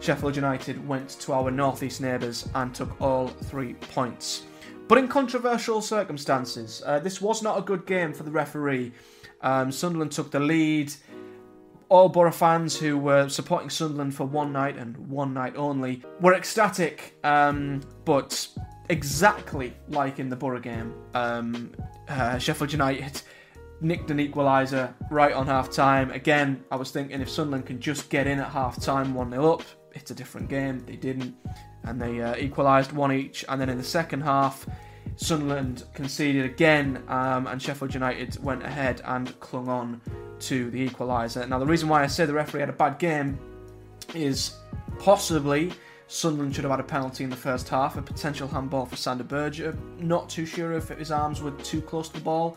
Sheffield 0.00 0.36
United 0.36 0.86
went 0.86 1.08
to 1.20 1.32
our 1.32 1.50
northeast 1.50 2.00
neighbours 2.00 2.48
and 2.54 2.74
took 2.74 3.00
all 3.00 3.28
three 3.28 3.74
points. 3.74 4.44
But 4.88 4.98
in 4.98 5.08
controversial 5.08 5.80
circumstances, 5.80 6.82
uh, 6.86 6.98
this 6.98 7.20
was 7.20 7.42
not 7.42 7.58
a 7.58 7.62
good 7.62 7.84
game 7.86 8.12
for 8.12 8.22
the 8.22 8.30
referee. 8.30 8.92
Um, 9.40 9.72
Sunderland 9.72 10.12
took 10.12 10.30
the 10.30 10.40
lead. 10.40 10.92
All 11.88 12.08
Boro 12.08 12.30
fans 12.30 12.76
who 12.76 12.98
were 12.98 13.28
supporting 13.28 13.70
Sunderland 13.70 14.14
for 14.14 14.24
one 14.24 14.52
night 14.52 14.76
and 14.76 14.96
one 15.08 15.32
night 15.32 15.56
only 15.56 16.02
were 16.20 16.34
ecstatic, 16.34 17.18
um, 17.24 17.80
but 18.04 18.46
exactly 18.90 19.72
like 19.88 20.18
in 20.18 20.28
the 20.28 20.36
Boro 20.36 20.60
game, 20.60 20.94
um, 21.14 21.72
uh, 22.08 22.38
Sheffield 22.38 22.72
United 22.72 23.22
nicked 23.80 24.10
an 24.10 24.18
equaliser 24.18 24.92
right 25.10 25.32
on 25.32 25.46
half 25.46 25.70
time. 25.70 26.10
Again, 26.10 26.62
I 26.70 26.76
was 26.76 26.90
thinking 26.90 27.20
if 27.20 27.30
Sunderland 27.30 27.66
can 27.66 27.80
just 27.80 28.10
get 28.10 28.26
in 28.26 28.38
at 28.40 28.50
half 28.50 28.82
time 28.82 29.14
1 29.14 29.30
0 29.30 29.52
up, 29.52 29.62
it's 29.94 30.10
a 30.10 30.14
different 30.14 30.48
game. 30.48 30.84
They 30.86 30.96
didn't 30.96 31.34
and 31.84 32.00
they 32.00 32.20
uh, 32.20 32.36
equalised 32.36 32.92
one 32.92 33.12
each. 33.12 33.44
And 33.48 33.60
then 33.60 33.68
in 33.68 33.78
the 33.78 33.84
second 33.84 34.20
half, 34.20 34.66
Sunderland 35.18 35.82
conceded 35.94 36.44
again, 36.44 37.02
um, 37.08 37.48
and 37.48 37.60
Sheffield 37.60 37.92
United 37.92 38.42
went 38.42 38.62
ahead 38.62 39.02
and 39.04 39.38
clung 39.40 39.68
on 39.68 40.00
to 40.40 40.70
the 40.70 40.88
equaliser. 40.88 41.46
Now, 41.48 41.58
the 41.58 41.66
reason 41.66 41.88
why 41.88 42.04
I 42.04 42.06
say 42.06 42.24
the 42.24 42.32
referee 42.32 42.60
had 42.60 42.68
a 42.68 42.72
bad 42.72 43.00
game 43.00 43.36
is 44.14 44.54
possibly 45.00 45.72
Sunderland 46.06 46.54
should 46.54 46.64
have 46.64 46.70
had 46.70 46.80
a 46.80 46.84
penalty 46.84 47.24
in 47.24 47.30
the 47.30 47.36
first 47.36 47.68
half, 47.68 47.96
a 47.96 48.02
potential 48.02 48.46
handball 48.46 48.86
for 48.86 48.94
Sander 48.94 49.24
Berge. 49.24 49.74
Not 49.98 50.30
too 50.30 50.46
sure 50.46 50.72
if 50.72 50.88
his 50.88 51.10
arms 51.10 51.42
were 51.42 51.50
too 51.50 51.82
close 51.82 52.08
to 52.08 52.14
the 52.14 52.24
ball. 52.24 52.56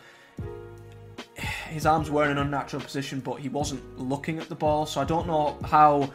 His 1.68 1.88
arms 1.88 2.12
were 2.12 2.25
in 2.25 2.32
an 2.32 2.38
unnatural 2.38 2.84
position, 2.84 3.22
but 3.22 3.39
he 3.39 3.50
wasn't 3.50 4.00
looking 4.00 4.38
at 4.38 4.50
the 4.50 4.56
ball, 4.56 4.86
so 4.86 5.01
I 5.01 5.03
don't 5.03 5.25
know 5.25 5.58
how 5.65 6.12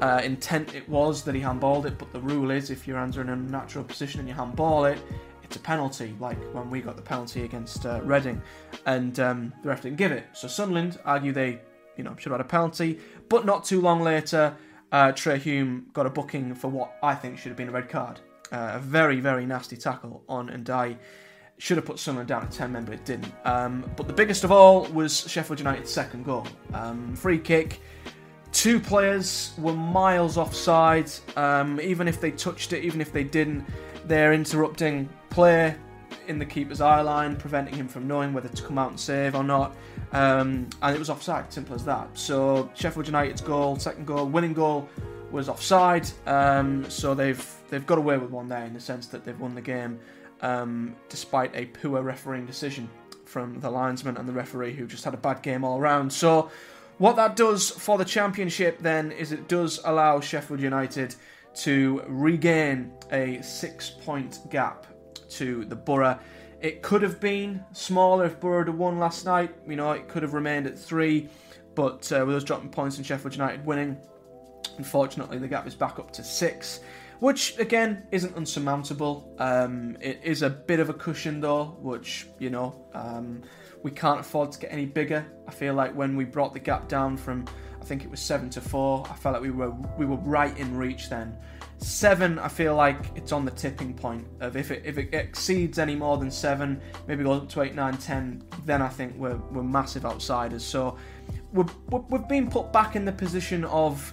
uh, 0.00 0.20
intent 0.22 0.74
it 0.74 0.88
was 0.88 1.24
that 1.24 1.34
he 1.34 1.40
handballed 1.40 1.86
it. 1.86 1.98
But 1.98 2.12
the 2.12 2.20
rule 2.20 2.50
is, 2.50 2.70
if 2.70 2.86
your 2.86 2.98
hands 2.98 3.18
are 3.18 3.22
in 3.22 3.28
an 3.28 3.40
unnatural 3.40 3.84
position 3.84 4.20
and 4.20 4.28
you 4.28 4.34
handball 4.34 4.84
it, 4.84 4.98
it's 5.46 5.56
a 5.56 5.60
penalty, 5.60 6.14
like 6.18 6.38
when 6.52 6.70
we 6.70 6.80
got 6.80 6.96
the 6.96 7.02
penalty 7.02 7.44
against 7.44 7.86
uh, 7.86 8.00
Reading, 8.02 8.42
and 8.84 9.18
um, 9.20 9.52
the 9.62 9.68
ref 9.68 9.82
didn't 9.82 9.96
give 9.96 10.12
it. 10.12 10.26
So 10.32 10.48
Sunderland 10.48 10.98
argue 11.04 11.32
they, 11.32 11.60
you 11.96 12.04
know, 12.04 12.14
should 12.16 12.32
have 12.32 12.40
had 12.40 12.46
a 12.46 12.48
penalty, 12.48 12.98
but 13.28 13.46
not 13.46 13.64
too 13.64 13.80
long 13.80 14.02
later, 14.02 14.56
uh, 14.92 15.12
Trai 15.12 15.38
Hume 15.38 15.86
got 15.92 16.04
a 16.04 16.10
booking 16.10 16.54
for 16.54 16.68
what 16.68 16.96
I 17.02 17.14
think 17.14 17.38
should 17.38 17.50
have 17.50 17.56
been 17.56 17.68
a 17.68 17.72
red 17.72 17.88
card. 17.88 18.20
Uh, 18.52 18.72
a 18.74 18.78
very, 18.78 19.20
very 19.20 19.46
nasty 19.46 19.76
tackle 19.76 20.22
on 20.28 20.48
Ndiaye. 20.48 20.96
Should 21.58 21.78
have 21.78 21.86
put 21.86 21.98
Sunderland 21.98 22.28
down 22.28 22.42
at 22.42 22.50
10 22.50 22.72
men, 22.72 22.84
but 22.84 22.94
it 22.94 23.04
didn't. 23.04 23.32
Um, 23.44 23.88
but 23.96 24.06
the 24.06 24.12
biggest 24.12 24.44
of 24.44 24.52
all 24.52 24.84
was 24.86 25.28
Sheffield 25.28 25.58
United's 25.58 25.90
second 25.90 26.24
goal. 26.24 26.46
Um, 26.74 27.14
free 27.16 27.38
kick. 27.38 27.80
Two 28.52 28.78
players 28.78 29.52
were 29.58 29.72
miles 29.72 30.36
offside. 30.36 31.10
Um, 31.36 31.80
even 31.80 32.08
if 32.08 32.20
they 32.20 32.30
touched 32.30 32.72
it, 32.72 32.84
even 32.84 33.00
if 33.00 33.12
they 33.12 33.24
didn't, 33.24 33.64
they're 34.06 34.32
interrupting 34.32 35.08
play 35.36 35.76
in 36.28 36.38
the 36.38 36.46
keeper's 36.46 36.80
eye 36.80 37.02
line, 37.02 37.36
preventing 37.36 37.74
him 37.74 37.86
from 37.86 38.08
knowing 38.08 38.32
whether 38.32 38.48
to 38.48 38.62
come 38.62 38.78
out 38.78 38.88
and 38.88 38.98
save 38.98 39.34
or 39.34 39.44
not. 39.44 39.76
Um, 40.12 40.66
and 40.80 40.96
it 40.96 40.98
was 40.98 41.10
offside, 41.10 41.52
simple 41.52 41.74
as 41.74 41.84
that. 41.84 42.08
So 42.14 42.70
Sheffield 42.74 43.06
United's 43.06 43.42
goal, 43.42 43.76
second 43.78 44.06
goal, 44.06 44.24
winning 44.24 44.54
goal, 44.54 44.88
was 45.30 45.50
offside. 45.50 46.08
Um, 46.26 46.88
so 46.88 47.14
they've 47.14 47.46
they've 47.68 47.84
got 47.84 47.98
away 47.98 48.16
with 48.16 48.30
one 48.30 48.48
there 48.48 48.64
in 48.64 48.72
the 48.72 48.80
sense 48.80 49.08
that 49.08 49.26
they've 49.26 49.38
won 49.38 49.54
the 49.54 49.60
game, 49.60 50.00
um, 50.40 50.96
despite 51.10 51.54
a 51.54 51.66
poor 51.66 52.00
refereeing 52.00 52.46
decision 52.46 52.88
from 53.26 53.60
the 53.60 53.68
linesman 53.70 54.16
and 54.16 54.26
the 54.26 54.32
referee 54.32 54.72
who 54.72 54.86
just 54.86 55.04
had 55.04 55.12
a 55.12 55.18
bad 55.18 55.42
game 55.42 55.64
all 55.64 55.78
round. 55.78 56.10
So 56.10 56.50
what 56.96 57.14
that 57.16 57.36
does 57.36 57.68
for 57.68 57.98
the 57.98 58.06
championship 58.06 58.78
then 58.78 59.12
is 59.12 59.32
it 59.32 59.48
does 59.48 59.80
allow 59.84 60.18
Sheffield 60.18 60.60
United 60.62 61.14
to 61.56 62.02
regain 62.06 62.90
a 63.12 63.42
six 63.42 63.90
point 63.90 64.38
gap 64.48 64.86
to 65.30 65.64
the 65.64 65.76
Boro. 65.76 66.18
It 66.60 66.82
could 66.82 67.02
have 67.02 67.20
been 67.20 67.64
smaller 67.72 68.24
if 68.24 68.40
Boro 68.40 68.64
had 68.64 68.74
won 68.76 68.98
last 68.98 69.24
night. 69.24 69.54
You 69.68 69.76
know, 69.76 69.92
it 69.92 70.08
could 70.08 70.22
have 70.22 70.34
remained 70.34 70.66
at 70.66 70.78
three, 70.78 71.28
but 71.74 72.10
uh, 72.12 72.24
with 72.26 72.36
us 72.36 72.44
dropping 72.44 72.70
points 72.70 72.96
and 72.96 73.06
Sheffield 73.06 73.34
United 73.34 73.64
winning, 73.66 73.96
unfortunately 74.78 75.38
the 75.38 75.48
gap 75.48 75.66
is 75.66 75.74
back 75.74 75.98
up 75.98 76.12
to 76.12 76.24
six, 76.24 76.80
which 77.20 77.58
again 77.58 78.06
isn't 78.10 78.34
unsurmountable. 78.36 79.34
Um, 79.38 79.96
it 80.00 80.20
is 80.22 80.42
a 80.42 80.50
bit 80.50 80.80
of 80.80 80.88
a 80.88 80.94
cushion 80.94 81.40
though, 81.40 81.76
which 81.80 82.26
you 82.38 82.50
know 82.50 82.86
um, 82.94 83.42
we 83.82 83.90
can't 83.90 84.20
afford 84.20 84.52
to 84.52 84.58
get 84.58 84.72
any 84.72 84.86
bigger. 84.86 85.26
I 85.46 85.50
feel 85.50 85.74
like 85.74 85.94
when 85.94 86.16
we 86.16 86.24
brought 86.24 86.54
the 86.54 86.60
gap 86.60 86.88
down 86.88 87.16
from 87.16 87.44
I 87.80 87.84
think 87.84 88.02
it 88.02 88.10
was 88.10 88.20
seven 88.20 88.50
to 88.50 88.60
four, 88.60 89.06
I 89.08 89.14
felt 89.14 89.34
like 89.34 89.42
we 89.42 89.50
were 89.50 89.70
we 89.96 90.06
were 90.06 90.16
right 90.16 90.56
in 90.58 90.76
reach 90.76 91.08
then. 91.08 91.36
Seven, 91.78 92.38
I 92.38 92.48
feel 92.48 92.74
like 92.74 92.96
it's 93.14 93.32
on 93.32 93.44
the 93.44 93.50
tipping 93.50 93.92
point 93.92 94.26
of 94.40 94.56
if 94.56 94.70
it 94.70 94.82
if 94.84 94.96
it 94.96 95.12
exceeds 95.12 95.78
any 95.78 95.94
more 95.94 96.16
than 96.16 96.30
seven, 96.30 96.80
maybe 97.06 97.22
goes 97.22 97.42
up 97.42 97.48
to 97.50 97.62
eight, 97.62 97.74
nine, 97.74 97.96
ten, 97.98 98.42
then 98.64 98.80
I 98.80 98.88
think 98.88 99.14
we're 99.16 99.36
we're 99.50 99.62
massive 99.62 100.06
outsiders. 100.06 100.64
So 100.64 100.96
we're, 101.52 101.66
we've 101.90 102.28
been 102.28 102.50
put 102.50 102.72
back 102.72 102.96
in 102.96 103.04
the 103.04 103.12
position 103.12 103.64
of 103.64 104.12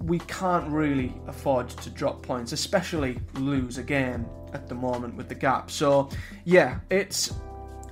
we 0.00 0.18
can't 0.20 0.68
really 0.70 1.14
afford 1.26 1.68
to 1.68 1.90
drop 1.90 2.22
points, 2.22 2.52
especially 2.52 3.18
lose 3.34 3.78
a 3.78 3.82
game 3.82 4.26
at 4.52 4.68
the 4.68 4.74
moment 4.74 5.14
with 5.14 5.28
the 5.28 5.34
gap. 5.34 5.70
So 5.70 6.08
yeah, 6.44 6.80
it's 6.90 7.34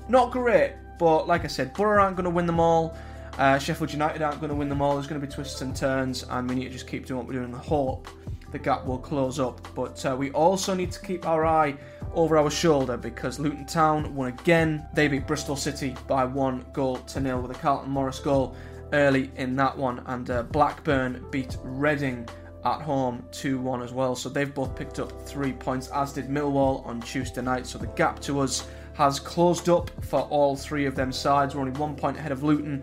not 0.08 0.32
great, 0.32 0.74
but 0.98 1.28
like 1.28 1.44
I 1.44 1.48
said, 1.48 1.74
Boro 1.74 2.02
aren't 2.02 2.16
going 2.16 2.24
to 2.24 2.30
win 2.30 2.46
them 2.46 2.58
all. 2.58 2.96
Uh, 3.38 3.58
Sheffield 3.58 3.92
United 3.92 4.22
aren't 4.22 4.40
going 4.40 4.50
to 4.50 4.56
win 4.56 4.68
them 4.68 4.82
all. 4.82 4.94
There's 4.94 5.06
going 5.06 5.20
to 5.20 5.26
be 5.26 5.32
twists 5.32 5.60
and 5.60 5.74
turns, 5.74 6.24
and 6.24 6.48
we 6.48 6.56
need 6.56 6.64
to 6.64 6.70
just 6.70 6.88
keep 6.88 7.06
doing 7.06 7.18
what 7.18 7.26
we're 7.26 7.34
doing 7.34 7.46
and 7.46 7.54
hope 7.54 8.08
the 8.52 8.58
gap 8.58 8.84
will 8.84 8.98
close 8.98 9.38
up. 9.38 9.66
But 9.74 10.04
uh, 10.04 10.16
we 10.18 10.30
also 10.32 10.74
need 10.74 10.92
to 10.92 11.00
keep 11.00 11.26
our 11.26 11.44
eye 11.44 11.76
over 12.14 12.36
our 12.36 12.50
shoulder 12.50 12.96
because 12.96 13.38
Luton 13.38 13.66
Town 13.66 14.14
won 14.14 14.28
again. 14.28 14.86
They 14.94 15.08
beat 15.08 15.26
Bristol 15.26 15.56
City 15.56 15.94
by 16.06 16.24
one 16.24 16.64
goal 16.72 16.96
to 16.98 17.20
nil 17.20 17.40
with 17.40 17.50
a 17.50 17.60
Carlton 17.60 17.90
Morris 17.90 18.18
goal 18.18 18.54
early 18.92 19.30
in 19.36 19.54
that 19.56 19.76
one, 19.76 20.02
and 20.06 20.30
uh, 20.30 20.42
Blackburn 20.44 21.24
beat 21.30 21.56
Reading 21.62 22.28
at 22.64 22.82
home 22.82 23.24
2 23.32 23.58
1 23.58 23.82
as 23.82 23.92
well. 23.92 24.14
So 24.14 24.28
they've 24.28 24.52
both 24.52 24.74
picked 24.76 24.98
up 24.98 25.26
three 25.26 25.52
points, 25.52 25.88
as 25.88 26.12
did 26.12 26.28
Millwall 26.28 26.84
on 26.86 27.00
Tuesday 27.00 27.42
night. 27.42 27.66
So 27.66 27.78
the 27.78 27.86
gap 27.88 28.20
to 28.20 28.40
us 28.40 28.66
has 28.94 29.18
closed 29.18 29.68
up 29.68 29.90
for 30.04 30.20
all 30.22 30.56
three 30.56 30.84
of 30.84 30.94
them 30.94 31.12
sides. 31.12 31.54
We're 31.54 31.62
only 31.62 31.78
one 31.78 31.94
point 31.94 32.16
ahead 32.18 32.32
of 32.32 32.42
Luton 32.42 32.82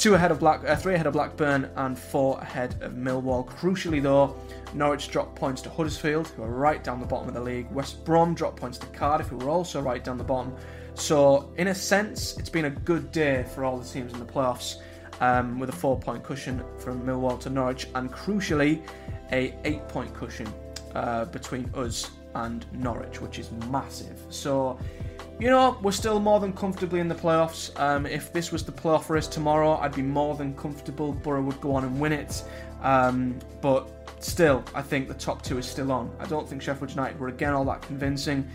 two 0.00 0.14
ahead 0.14 0.30
of 0.30 0.40
Black, 0.40 0.66
uh, 0.66 0.74
three 0.74 0.94
ahead 0.94 1.06
of 1.06 1.12
Blackburn, 1.12 1.70
and 1.76 1.98
four 1.98 2.38
ahead 2.40 2.74
of 2.80 2.94
Millwall. 2.94 3.46
Crucially, 3.46 4.02
though, 4.02 4.34
Norwich 4.72 5.10
dropped 5.10 5.36
points 5.36 5.60
to 5.60 5.68
Huddersfield, 5.68 6.28
who 6.28 6.42
are 6.42 6.50
right 6.50 6.82
down 6.82 7.00
the 7.00 7.06
bottom 7.06 7.28
of 7.28 7.34
the 7.34 7.40
league. 7.40 7.70
West 7.70 8.02
Brom 8.02 8.34
dropped 8.34 8.58
points 8.58 8.78
to 8.78 8.86
Cardiff, 8.86 9.28
who 9.28 9.36
were 9.36 9.50
also 9.50 9.82
right 9.82 10.02
down 10.02 10.16
the 10.16 10.24
bottom. 10.24 10.56
So, 10.94 11.52
in 11.58 11.68
a 11.68 11.74
sense, 11.74 12.38
it's 12.38 12.48
been 12.48 12.64
a 12.64 12.70
good 12.70 13.12
day 13.12 13.44
for 13.54 13.62
all 13.62 13.76
the 13.76 13.86
teams 13.86 14.14
in 14.14 14.18
the 14.18 14.24
playoffs, 14.24 14.76
um, 15.20 15.58
with 15.58 15.68
a 15.68 15.76
four-point 15.76 16.22
cushion 16.24 16.64
from 16.78 17.02
Millwall 17.02 17.38
to 17.40 17.50
Norwich, 17.50 17.86
and 17.94 18.10
crucially, 18.10 18.80
a 19.32 19.54
eight-point 19.64 20.14
cushion 20.14 20.50
uh, 20.94 21.26
between 21.26 21.70
us 21.74 22.10
and 22.34 22.64
Norwich, 22.72 23.20
which 23.20 23.38
is 23.38 23.50
massive. 23.68 24.18
So 24.30 24.78
you 25.40 25.48
know, 25.48 25.78
we're 25.80 25.90
still 25.92 26.20
more 26.20 26.38
than 26.38 26.52
comfortably 26.52 27.00
in 27.00 27.08
the 27.08 27.14
playoffs. 27.14 27.78
Um, 27.80 28.04
if 28.04 28.30
this 28.32 28.52
was 28.52 28.62
the 28.62 28.72
playoff 28.72 29.08
race 29.08 29.26
tomorrow, 29.26 29.76
I'd 29.76 29.94
be 29.94 30.02
more 30.02 30.36
than 30.36 30.54
comfortable. 30.54 31.12
Boro 31.12 31.42
would 31.42 31.60
go 31.62 31.74
on 31.74 31.84
and 31.84 31.98
win 31.98 32.12
it. 32.12 32.44
Um, 32.82 33.38
but 33.62 33.88
still, 34.22 34.62
I 34.74 34.82
think 34.82 35.08
the 35.08 35.14
top 35.14 35.42
two 35.42 35.56
is 35.56 35.66
still 35.66 35.92
on. 35.92 36.14
I 36.20 36.26
don't 36.26 36.46
think 36.46 36.60
Sheffield 36.60 36.90
United 36.90 37.18
were 37.18 37.28
again 37.28 37.54
all 37.54 37.64
that 37.64 37.80
convincing. 37.80 38.46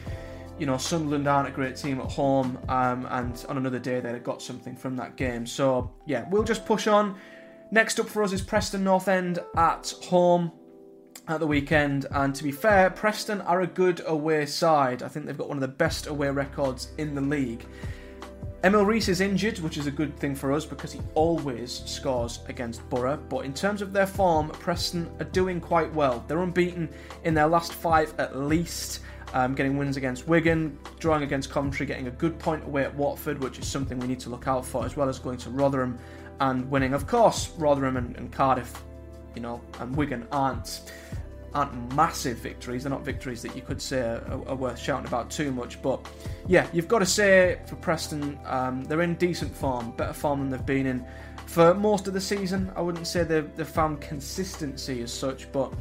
You 0.60 0.68
know, 0.68 0.77
Sunderland 0.77 1.27
aren't 1.27 1.50
a 1.50 1.51
great 1.51 1.75
team 1.75 2.00
at 2.00 2.10
home, 2.12 2.58
um, 2.70 3.08
and 3.10 3.46
on 3.50 3.58
another 3.58 3.80
day 3.80 4.00
they'd 4.00 4.13
have 4.13 4.24
got 4.24 4.42
something 4.42 4.75
from 4.75 4.96
that 4.98 5.15
game. 5.15 5.46
So, 5.48 5.92
yeah, 6.06 6.25
we'll 6.30 6.44
just 6.44 6.65
push 6.65 6.88
on. 6.88 7.18
Next 7.72 8.00
up 8.00 8.08
for 8.08 8.24
us 8.24 8.32
is 8.32 8.42
Preston 8.42 8.84
North 8.84 9.08
End 9.08 9.39
at 9.58 9.92
home 10.04 10.51
at 11.27 11.39
the 11.39 11.48
weekend. 11.48 12.05
And 12.12 12.34
to 12.36 12.44
be 12.44 12.51
fair, 12.51 12.89
Preston 12.89 13.41
are 13.41 13.62
a 13.62 13.67
good 13.67 14.01
away 14.05 14.46
side. 14.46 15.03
I 15.03 15.08
think 15.08 15.25
they've 15.25 15.38
got 15.38 15.48
one 15.48 15.58
of 15.58 15.62
the 15.62 15.67
best 15.67 16.08
away 16.08 16.29
records 16.29 16.89
in 16.98 17.15
the 17.15 17.22
league. 17.22 17.65
Emil 18.63 18.84
Riis 18.84 19.10
is 19.10 19.22
injured, 19.22 19.60
which 19.60 19.77
is 19.77 19.86
a 19.86 19.91
good 19.91 20.17
thing 20.17 20.34
for 20.34 20.51
us 20.51 20.65
because 20.65 20.91
he 20.91 21.00
always 21.13 21.84
scores 21.86 22.39
against 22.48 22.88
Boro. 22.89 23.17
But 23.29 23.46
in 23.46 23.53
terms 23.53 23.84
of 23.84 23.94
their 23.94 24.08
form, 24.08 24.50
Preston 24.50 25.08
are 25.20 25.25
doing 25.25 25.62
quite 25.62 25.94
well. 25.94 26.24
They're 26.27 26.41
unbeaten 26.41 26.89
in 27.25 27.36
their 27.36 27.48
last 27.48 27.74
five 27.74 28.13
at 28.20 28.38
least. 28.38 29.01
Um, 29.34 29.53
getting 29.53 29.77
wins 29.77 29.98
against 29.98 30.27
Wigan, 30.27 30.79
drawing 30.98 31.24
against 31.24 31.51
Coventry, 31.51 31.86
getting 31.86 32.08
a 32.08 32.12
good 32.12 32.39
point 32.39 32.63
away 32.63 32.86
at 32.86 32.96
Watford, 32.96 33.44
which 33.44 33.60
is 33.60 33.67
something 33.67 34.00
we 34.00 34.08
need 34.08 34.20
to 34.22 34.29
look 34.29 34.48
out 34.48 34.65
for, 34.65 34.86
as 34.86 34.96
well 34.96 35.10
as 35.10 35.20
going 35.20 35.38
to 35.39 35.50
Rotherham 35.50 36.00
and 36.39 36.70
winning. 36.72 36.94
Of 36.94 37.05
course, 37.05 37.50
Rotherham 37.58 37.98
and, 37.98 38.15
and 38.15 38.32
Cardiff 38.32 38.85
you 39.36 39.42
know, 39.42 39.62
and 39.80 39.96
Wigan 39.96 40.27
aren't 40.32 40.82
aren't 41.54 41.96
massive 41.96 42.38
victories. 42.38 42.84
They're 42.84 42.89
not 42.89 43.06
victories 43.06 43.42
that 43.42 43.56
you 43.56 43.62
could 43.62 43.82
say 43.82 44.01
are, 44.01 44.42
are 44.48 44.56
worth 44.56 44.77
shouting 44.77 45.08
about 45.08 45.32
too 45.32 45.51
much. 45.51 45.82
But 45.82 46.06
yeah, 46.48 46.68
you've 46.74 46.89
got 46.89 47.00
to 47.00 47.06
say 47.06 47.60
for 47.65 47.77
Preston, 47.77 48.38
um, 48.46 48.84
they're 48.84 49.01
in 49.01 49.15
decent 49.15 49.56
form, 49.56 49.92
better 49.92 50.13
form 50.13 50.42
than 50.42 50.50
they've 50.50 50.65
been 50.65 50.86
in 50.86 51.06
for 51.46 51.74
most 51.74 52.08
of 52.08 52.13
the 52.13 52.22
season. 52.22 52.72
I 52.75 52.82
wouldn't 52.82 53.08
say 53.08 53.24
they've, 53.24 53.56
they've 53.56 53.68
found 53.68 54.01
consistency 54.01 55.01
as 55.01 55.13
such, 55.13 55.50
but 55.54 55.74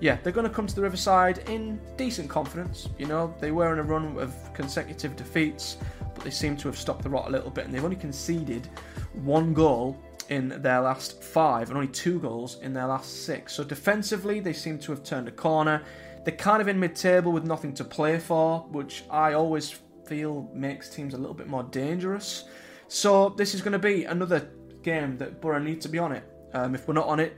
yeah, 0.00 0.18
they're 0.22 0.32
going 0.32 0.46
to 0.46 0.52
come 0.52 0.66
to 0.66 0.74
the 0.74 0.82
Riverside 0.82 1.48
in 1.48 1.80
decent 1.96 2.28
confidence. 2.28 2.88
You 2.98 3.06
know, 3.06 3.34
they 3.40 3.52
were 3.52 3.72
in 3.72 3.78
a 3.78 3.82
run 3.82 4.18
of 4.18 4.34
consecutive 4.52 5.16
defeats, 5.16 5.78
but 6.14 6.24
they 6.24 6.30
seem 6.30 6.56
to 6.58 6.68
have 6.68 6.76
stopped 6.76 7.02
the 7.04 7.08
rot 7.08 7.28
a 7.28 7.30
little 7.30 7.50
bit, 7.50 7.64
and 7.64 7.72
they've 7.72 7.84
only 7.84 7.96
conceded 7.96 8.68
one 9.14 9.54
goal 9.54 9.96
in 10.32 10.62
their 10.62 10.80
last 10.80 11.22
five 11.22 11.68
and 11.68 11.76
only 11.76 11.92
two 11.92 12.18
goals 12.18 12.58
in 12.62 12.72
their 12.72 12.86
last 12.86 13.26
six. 13.26 13.52
So 13.52 13.62
defensively, 13.62 14.40
they 14.40 14.54
seem 14.54 14.78
to 14.78 14.92
have 14.92 15.04
turned 15.04 15.28
a 15.28 15.30
corner. 15.30 15.82
They're 16.24 16.34
kind 16.36 16.62
of 16.62 16.68
in 16.68 16.80
mid 16.80 16.96
table 16.96 17.32
with 17.32 17.44
nothing 17.44 17.74
to 17.74 17.84
play 17.84 18.18
for, 18.18 18.60
which 18.70 19.04
I 19.10 19.34
always 19.34 19.74
feel 20.06 20.50
makes 20.54 20.88
teams 20.88 21.12
a 21.12 21.18
little 21.18 21.34
bit 21.34 21.48
more 21.48 21.64
dangerous. 21.64 22.44
So 22.88 23.28
this 23.28 23.54
is 23.54 23.60
going 23.60 23.72
to 23.72 23.78
be 23.78 24.04
another 24.04 24.48
game 24.82 25.18
that 25.18 25.40
Boro 25.42 25.58
need 25.58 25.80
to 25.82 25.88
be 25.88 25.98
on 25.98 26.12
it. 26.12 26.24
Um, 26.54 26.74
if 26.74 26.88
we're 26.88 26.94
not 26.94 27.08
on 27.08 27.20
it, 27.20 27.36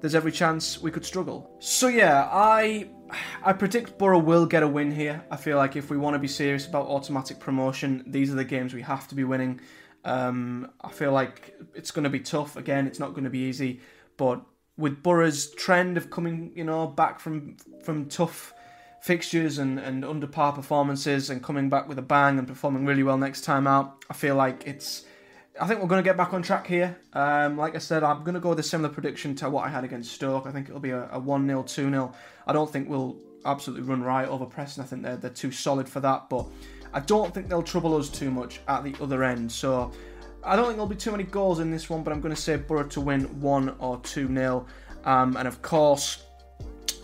there's 0.00 0.14
every 0.14 0.32
chance 0.32 0.80
we 0.80 0.90
could 0.92 1.04
struggle. 1.04 1.50
So 1.58 1.88
yeah, 1.88 2.28
I 2.30 2.88
I 3.42 3.52
predict 3.54 3.98
Boro 3.98 4.18
will 4.20 4.46
get 4.46 4.62
a 4.62 4.68
win 4.68 4.90
here. 4.92 5.24
I 5.32 5.36
feel 5.36 5.56
like 5.56 5.74
if 5.74 5.90
we 5.90 5.96
want 5.96 6.14
to 6.14 6.20
be 6.20 6.28
serious 6.28 6.66
about 6.66 6.86
automatic 6.86 7.40
promotion, 7.40 8.04
these 8.06 8.32
are 8.32 8.36
the 8.36 8.44
games 8.44 8.72
we 8.72 8.82
have 8.82 9.08
to 9.08 9.14
be 9.16 9.24
winning. 9.24 9.60
Um, 10.06 10.70
I 10.80 10.90
feel 10.92 11.12
like 11.12 11.54
it's 11.74 11.90
going 11.90 12.04
to 12.04 12.10
be 12.10 12.20
tough. 12.20 12.56
Again, 12.56 12.86
it's 12.86 13.00
not 13.00 13.10
going 13.10 13.24
to 13.24 13.30
be 13.30 13.40
easy, 13.40 13.80
but 14.16 14.40
with 14.78 15.02
Boro's 15.02 15.50
trend 15.50 15.96
of 15.96 16.10
coming, 16.10 16.52
you 16.54 16.64
know, 16.64 16.86
back 16.86 17.18
from 17.18 17.56
from 17.82 18.06
tough 18.08 18.54
fixtures 19.00 19.58
and, 19.58 19.78
and 19.78 20.04
under 20.04 20.26
par 20.26 20.52
performances 20.52 21.28
and 21.28 21.42
coming 21.42 21.68
back 21.68 21.88
with 21.88 21.98
a 21.98 22.02
bang 22.02 22.38
and 22.38 22.46
performing 22.46 22.86
really 22.86 23.02
well 23.02 23.18
next 23.18 23.42
time 23.42 23.66
out, 23.66 24.04
I 24.08 24.14
feel 24.14 24.36
like 24.36 24.66
it's. 24.66 25.04
I 25.60 25.66
think 25.66 25.80
we're 25.80 25.88
going 25.88 26.04
to 26.04 26.08
get 26.08 26.18
back 26.18 26.34
on 26.34 26.42
track 26.42 26.66
here. 26.66 26.98
Um, 27.14 27.56
like 27.56 27.74
I 27.74 27.78
said, 27.78 28.04
I'm 28.04 28.22
going 28.22 28.34
to 28.34 28.40
go 28.40 28.50
with 28.50 28.60
a 28.60 28.62
similar 28.62 28.90
prediction 28.90 29.34
to 29.36 29.48
what 29.50 29.64
I 29.64 29.70
had 29.70 29.84
against 29.84 30.12
Stoke. 30.12 30.46
I 30.46 30.52
think 30.52 30.68
it'll 30.68 30.80
be 30.80 30.90
a, 30.90 31.08
a 31.10 31.18
1 31.18 31.46
0, 31.46 31.62
2 31.62 31.90
0. 31.90 32.12
I 32.46 32.52
don't 32.52 32.70
think 32.70 32.88
we'll 32.88 33.16
absolutely 33.44 33.88
run 33.88 34.02
right 34.02 34.28
over 34.28 34.44
Preston. 34.44 34.84
I 34.84 34.86
think 34.86 35.02
they're, 35.02 35.16
they're 35.16 35.30
too 35.30 35.50
solid 35.50 35.88
for 35.88 36.00
that. 36.00 36.28
But 36.28 36.46
I 36.96 37.00
don't 37.00 37.34
think 37.34 37.50
they'll 37.50 37.62
trouble 37.62 37.94
us 37.94 38.08
too 38.08 38.30
much 38.30 38.60
at 38.68 38.82
the 38.82 38.94
other 39.02 39.22
end. 39.22 39.52
So 39.52 39.92
I 40.42 40.56
don't 40.56 40.64
think 40.64 40.76
there'll 40.76 40.86
be 40.86 40.96
too 40.96 41.10
many 41.10 41.24
goals 41.24 41.60
in 41.60 41.70
this 41.70 41.90
one, 41.90 42.02
but 42.02 42.10
I'm 42.10 42.22
going 42.22 42.34
to 42.34 42.40
say 42.40 42.56
Boro 42.56 42.84
to 42.84 43.02
win 43.02 43.24
1 43.38 43.76
or 43.80 43.98
2 43.98 44.34
0. 44.34 44.66
Um, 45.04 45.36
and 45.36 45.46
of 45.46 45.60
course, 45.60 46.22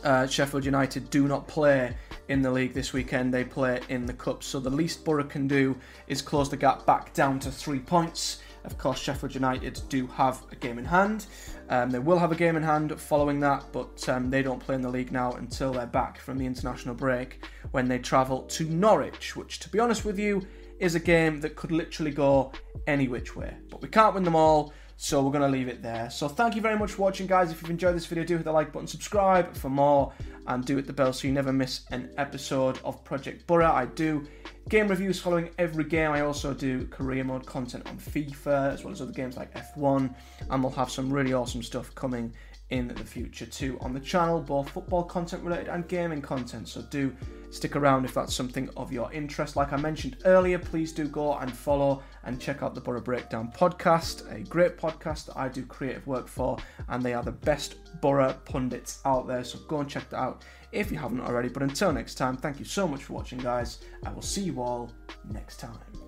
uh, 0.02 0.26
Sheffield 0.26 0.64
United 0.64 1.10
do 1.10 1.28
not 1.28 1.46
play 1.46 1.94
in 2.28 2.40
the 2.40 2.50
league 2.50 2.72
this 2.72 2.94
weekend. 2.94 3.34
They 3.34 3.44
play 3.44 3.82
in 3.90 4.06
the 4.06 4.14
Cup. 4.14 4.42
So 4.42 4.60
the 4.60 4.70
least 4.70 5.04
Boro 5.04 5.24
can 5.24 5.46
do 5.46 5.76
is 6.06 6.22
close 6.22 6.48
the 6.48 6.56
gap 6.56 6.86
back 6.86 7.12
down 7.12 7.38
to 7.40 7.50
three 7.50 7.80
points. 7.80 8.40
Of 8.64 8.78
course, 8.78 8.98
Sheffield 8.98 9.34
United 9.34 9.78
do 9.90 10.06
have 10.06 10.42
a 10.50 10.56
game 10.56 10.78
in 10.78 10.86
hand. 10.86 11.26
Um, 11.72 11.88
they 11.88 12.00
will 12.00 12.18
have 12.18 12.30
a 12.32 12.36
game 12.36 12.56
in 12.56 12.62
hand 12.62 13.00
following 13.00 13.40
that, 13.40 13.64
but 13.72 14.06
um, 14.06 14.28
they 14.28 14.42
don't 14.42 14.60
play 14.60 14.74
in 14.74 14.82
the 14.82 14.90
league 14.90 15.10
now 15.10 15.32
until 15.32 15.72
they're 15.72 15.86
back 15.86 16.18
from 16.18 16.36
the 16.36 16.44
international 16.44 16.94
break 16.94 17.46
when 17.70 17.88
they 17.88 17.98
travel 17.98 18.42
to 18.42 18.68
Norwich, 18.68 19.36
which, 19.36 19.58
to 19.60 19.70
be 19.70 19.78
honest 19.78 20.04
with 20.04 20.18
you, 20.18 20.46
is 20.80 20.96
a 20.96 21.00
game 21.00 21.40
that 21.40 21.56
could 21.56 21.72
literally 21.72 22.10
go 22.10 22.52
any 22.86 23.08
which 23.08 23.34
way. 23.34 23.56
But 23.70 23.80
we 23.80 23.88
can't 23.88 24.12
win 24.12 24.22
them 24.22 24.36
all. 24.36 24.74
So 25.02 25.20
we're 25.20 25.32
going 25.32 25.42
to 25.42 25.48
leave 25.48 25.66
it 25.66 25.82
there. 25.82 26.08
So 26.10 26.28
thank 26.28 26.54
you 26.54 26.62
very 26.62 26.78
much 26.78 26.92
for 26.92 27.02
watching, 27.02 27.26
guys. 27.26 27.50
If 27.50 27.60
you've 27.60 27.72
enjoyed 27.72 27.96
this 27.96 28.06
video, 28.06 28.22
do 28.22 28.36
hit 28.36 28.44
the 28.44 28.52
like 28.52 28.72
button, 28.72 28.86
subscribe 28.86 29.52
for 29.56 29.68
more, 29.68 30.12
and 30.46 30.64
do 30.64 30.76
hit 30.76 30.86
the 30.86 30.92
bell 30.92 31.12
so 31.12 31.26
you 31.26 31.34
never 31.34 31.52
miss 31.52 31.80
an 31.90 32.08
episode 32.18 32.78
of 32.84 33.02
Project 33.02 33.44
Boro. 33.48 33.66
I 33.66 33.86
do 33.86 34.24
game 34.68 34.86
reviews 34.86 35.20
following 35.20 35.50
every 35.58 35.82
game. 35.82 36.12
I 36.12 36.20
also 36.20 36.54
do 36.54 36.86
career 36.86 37.24
mode 37.24 37.44
content 37.46 37.84
on 37.88 37.98
FIFA, 37.98 38.74
as 38.74 38.84
well 38.84 38.92
as 38.92 39.02
other 39.02 39.10
games 39.10 39.36
like 39.36 39.52
F1, 39.54 40.14
and 40.48 40.62
we'll 40.62 40.70
have 40.70 40.88
some 40.88 41.12
really 41.12 41.32
awesome 41.32 41.64
stuff 41.64 41.92
coming 41.96 42.32
in 42.72 42.88
the 42.88 43.04
future 43.04 43.44
too 43.44 43.78
on 43.80 43.92
the 43.92 44.00
channel, 44.00 44.40
both 44.40 44.70
football 44.70 45.04
content 45.04 45.44
related 45.44 45.68
and 45.68 45.86
gaming 45.88 46.22
content. 46.22 46.66
So 46.66 46.80
do 46.82 47.14
stick 47.50 47.76
around 47.76 48.06
if 48.06 48.14
that's 48.14 48.34
something 48.34 48.70
of 48.78 48.90
your 48.90 49.12
interest. 49.12 49.56
Like 49.56 49.74
I 49.74 49.76
mentioned 49.76 50.16
earlier, 50.24 50.58
please 50.58 50.90
do 50.90 51.06
go 51.06 51.34
and 51.34 51.52
follow 51.52 52.02
and 52.24 52.40
check 52.40 52.62
out 52.62 52.74
the 52.74 52.80
Boro 52.80 53.02
Breakdown 53.02 53.52
podcast, 53.54 54.32
a 54.34 54.40
great 54.40 54.78
podcast 54.78 55.26
that 55.26 55.36
I 55.36 55.48
do 55.48 55.66
creative 55.66 56.06
work 56.06 56.26
for, 56.26 56.56
and 56.88 57.02
they 57.02 57.12
are 57.12 57.22
the 57.22 57.32
best 57.32 57.76
Boro 58.00 58.32
pundits 58.46 59.00
out 59.04 59.28
there. 59.28 59.44
So 59.44 59.58
go 59.68 59.80
and 59.80 59.88
check 59.88 60.08
that 60.08 60.16
out 60.16 60.42
if 60.72 60.90
you 60.90 60.96
haven't 60.96 61.20
already. 61.20 61.50
But 61.50 61.62
until 61.62 61.92
next 61.92 62.14
time, 62.14 62.38
thank 62.38 62.58
you 62.58 62.64
so 62.64 62.88
much 62.88 63.04
for 63.04 63.12
watching, 63.12 63.38
guys. 63.38 63.80
I 64.06 64.12
will 64.12 64.22
see 64.22 64.44
you 64.44 64.62
all 64.62 64.90
next 65.30 65.58
time. 65.58 66.01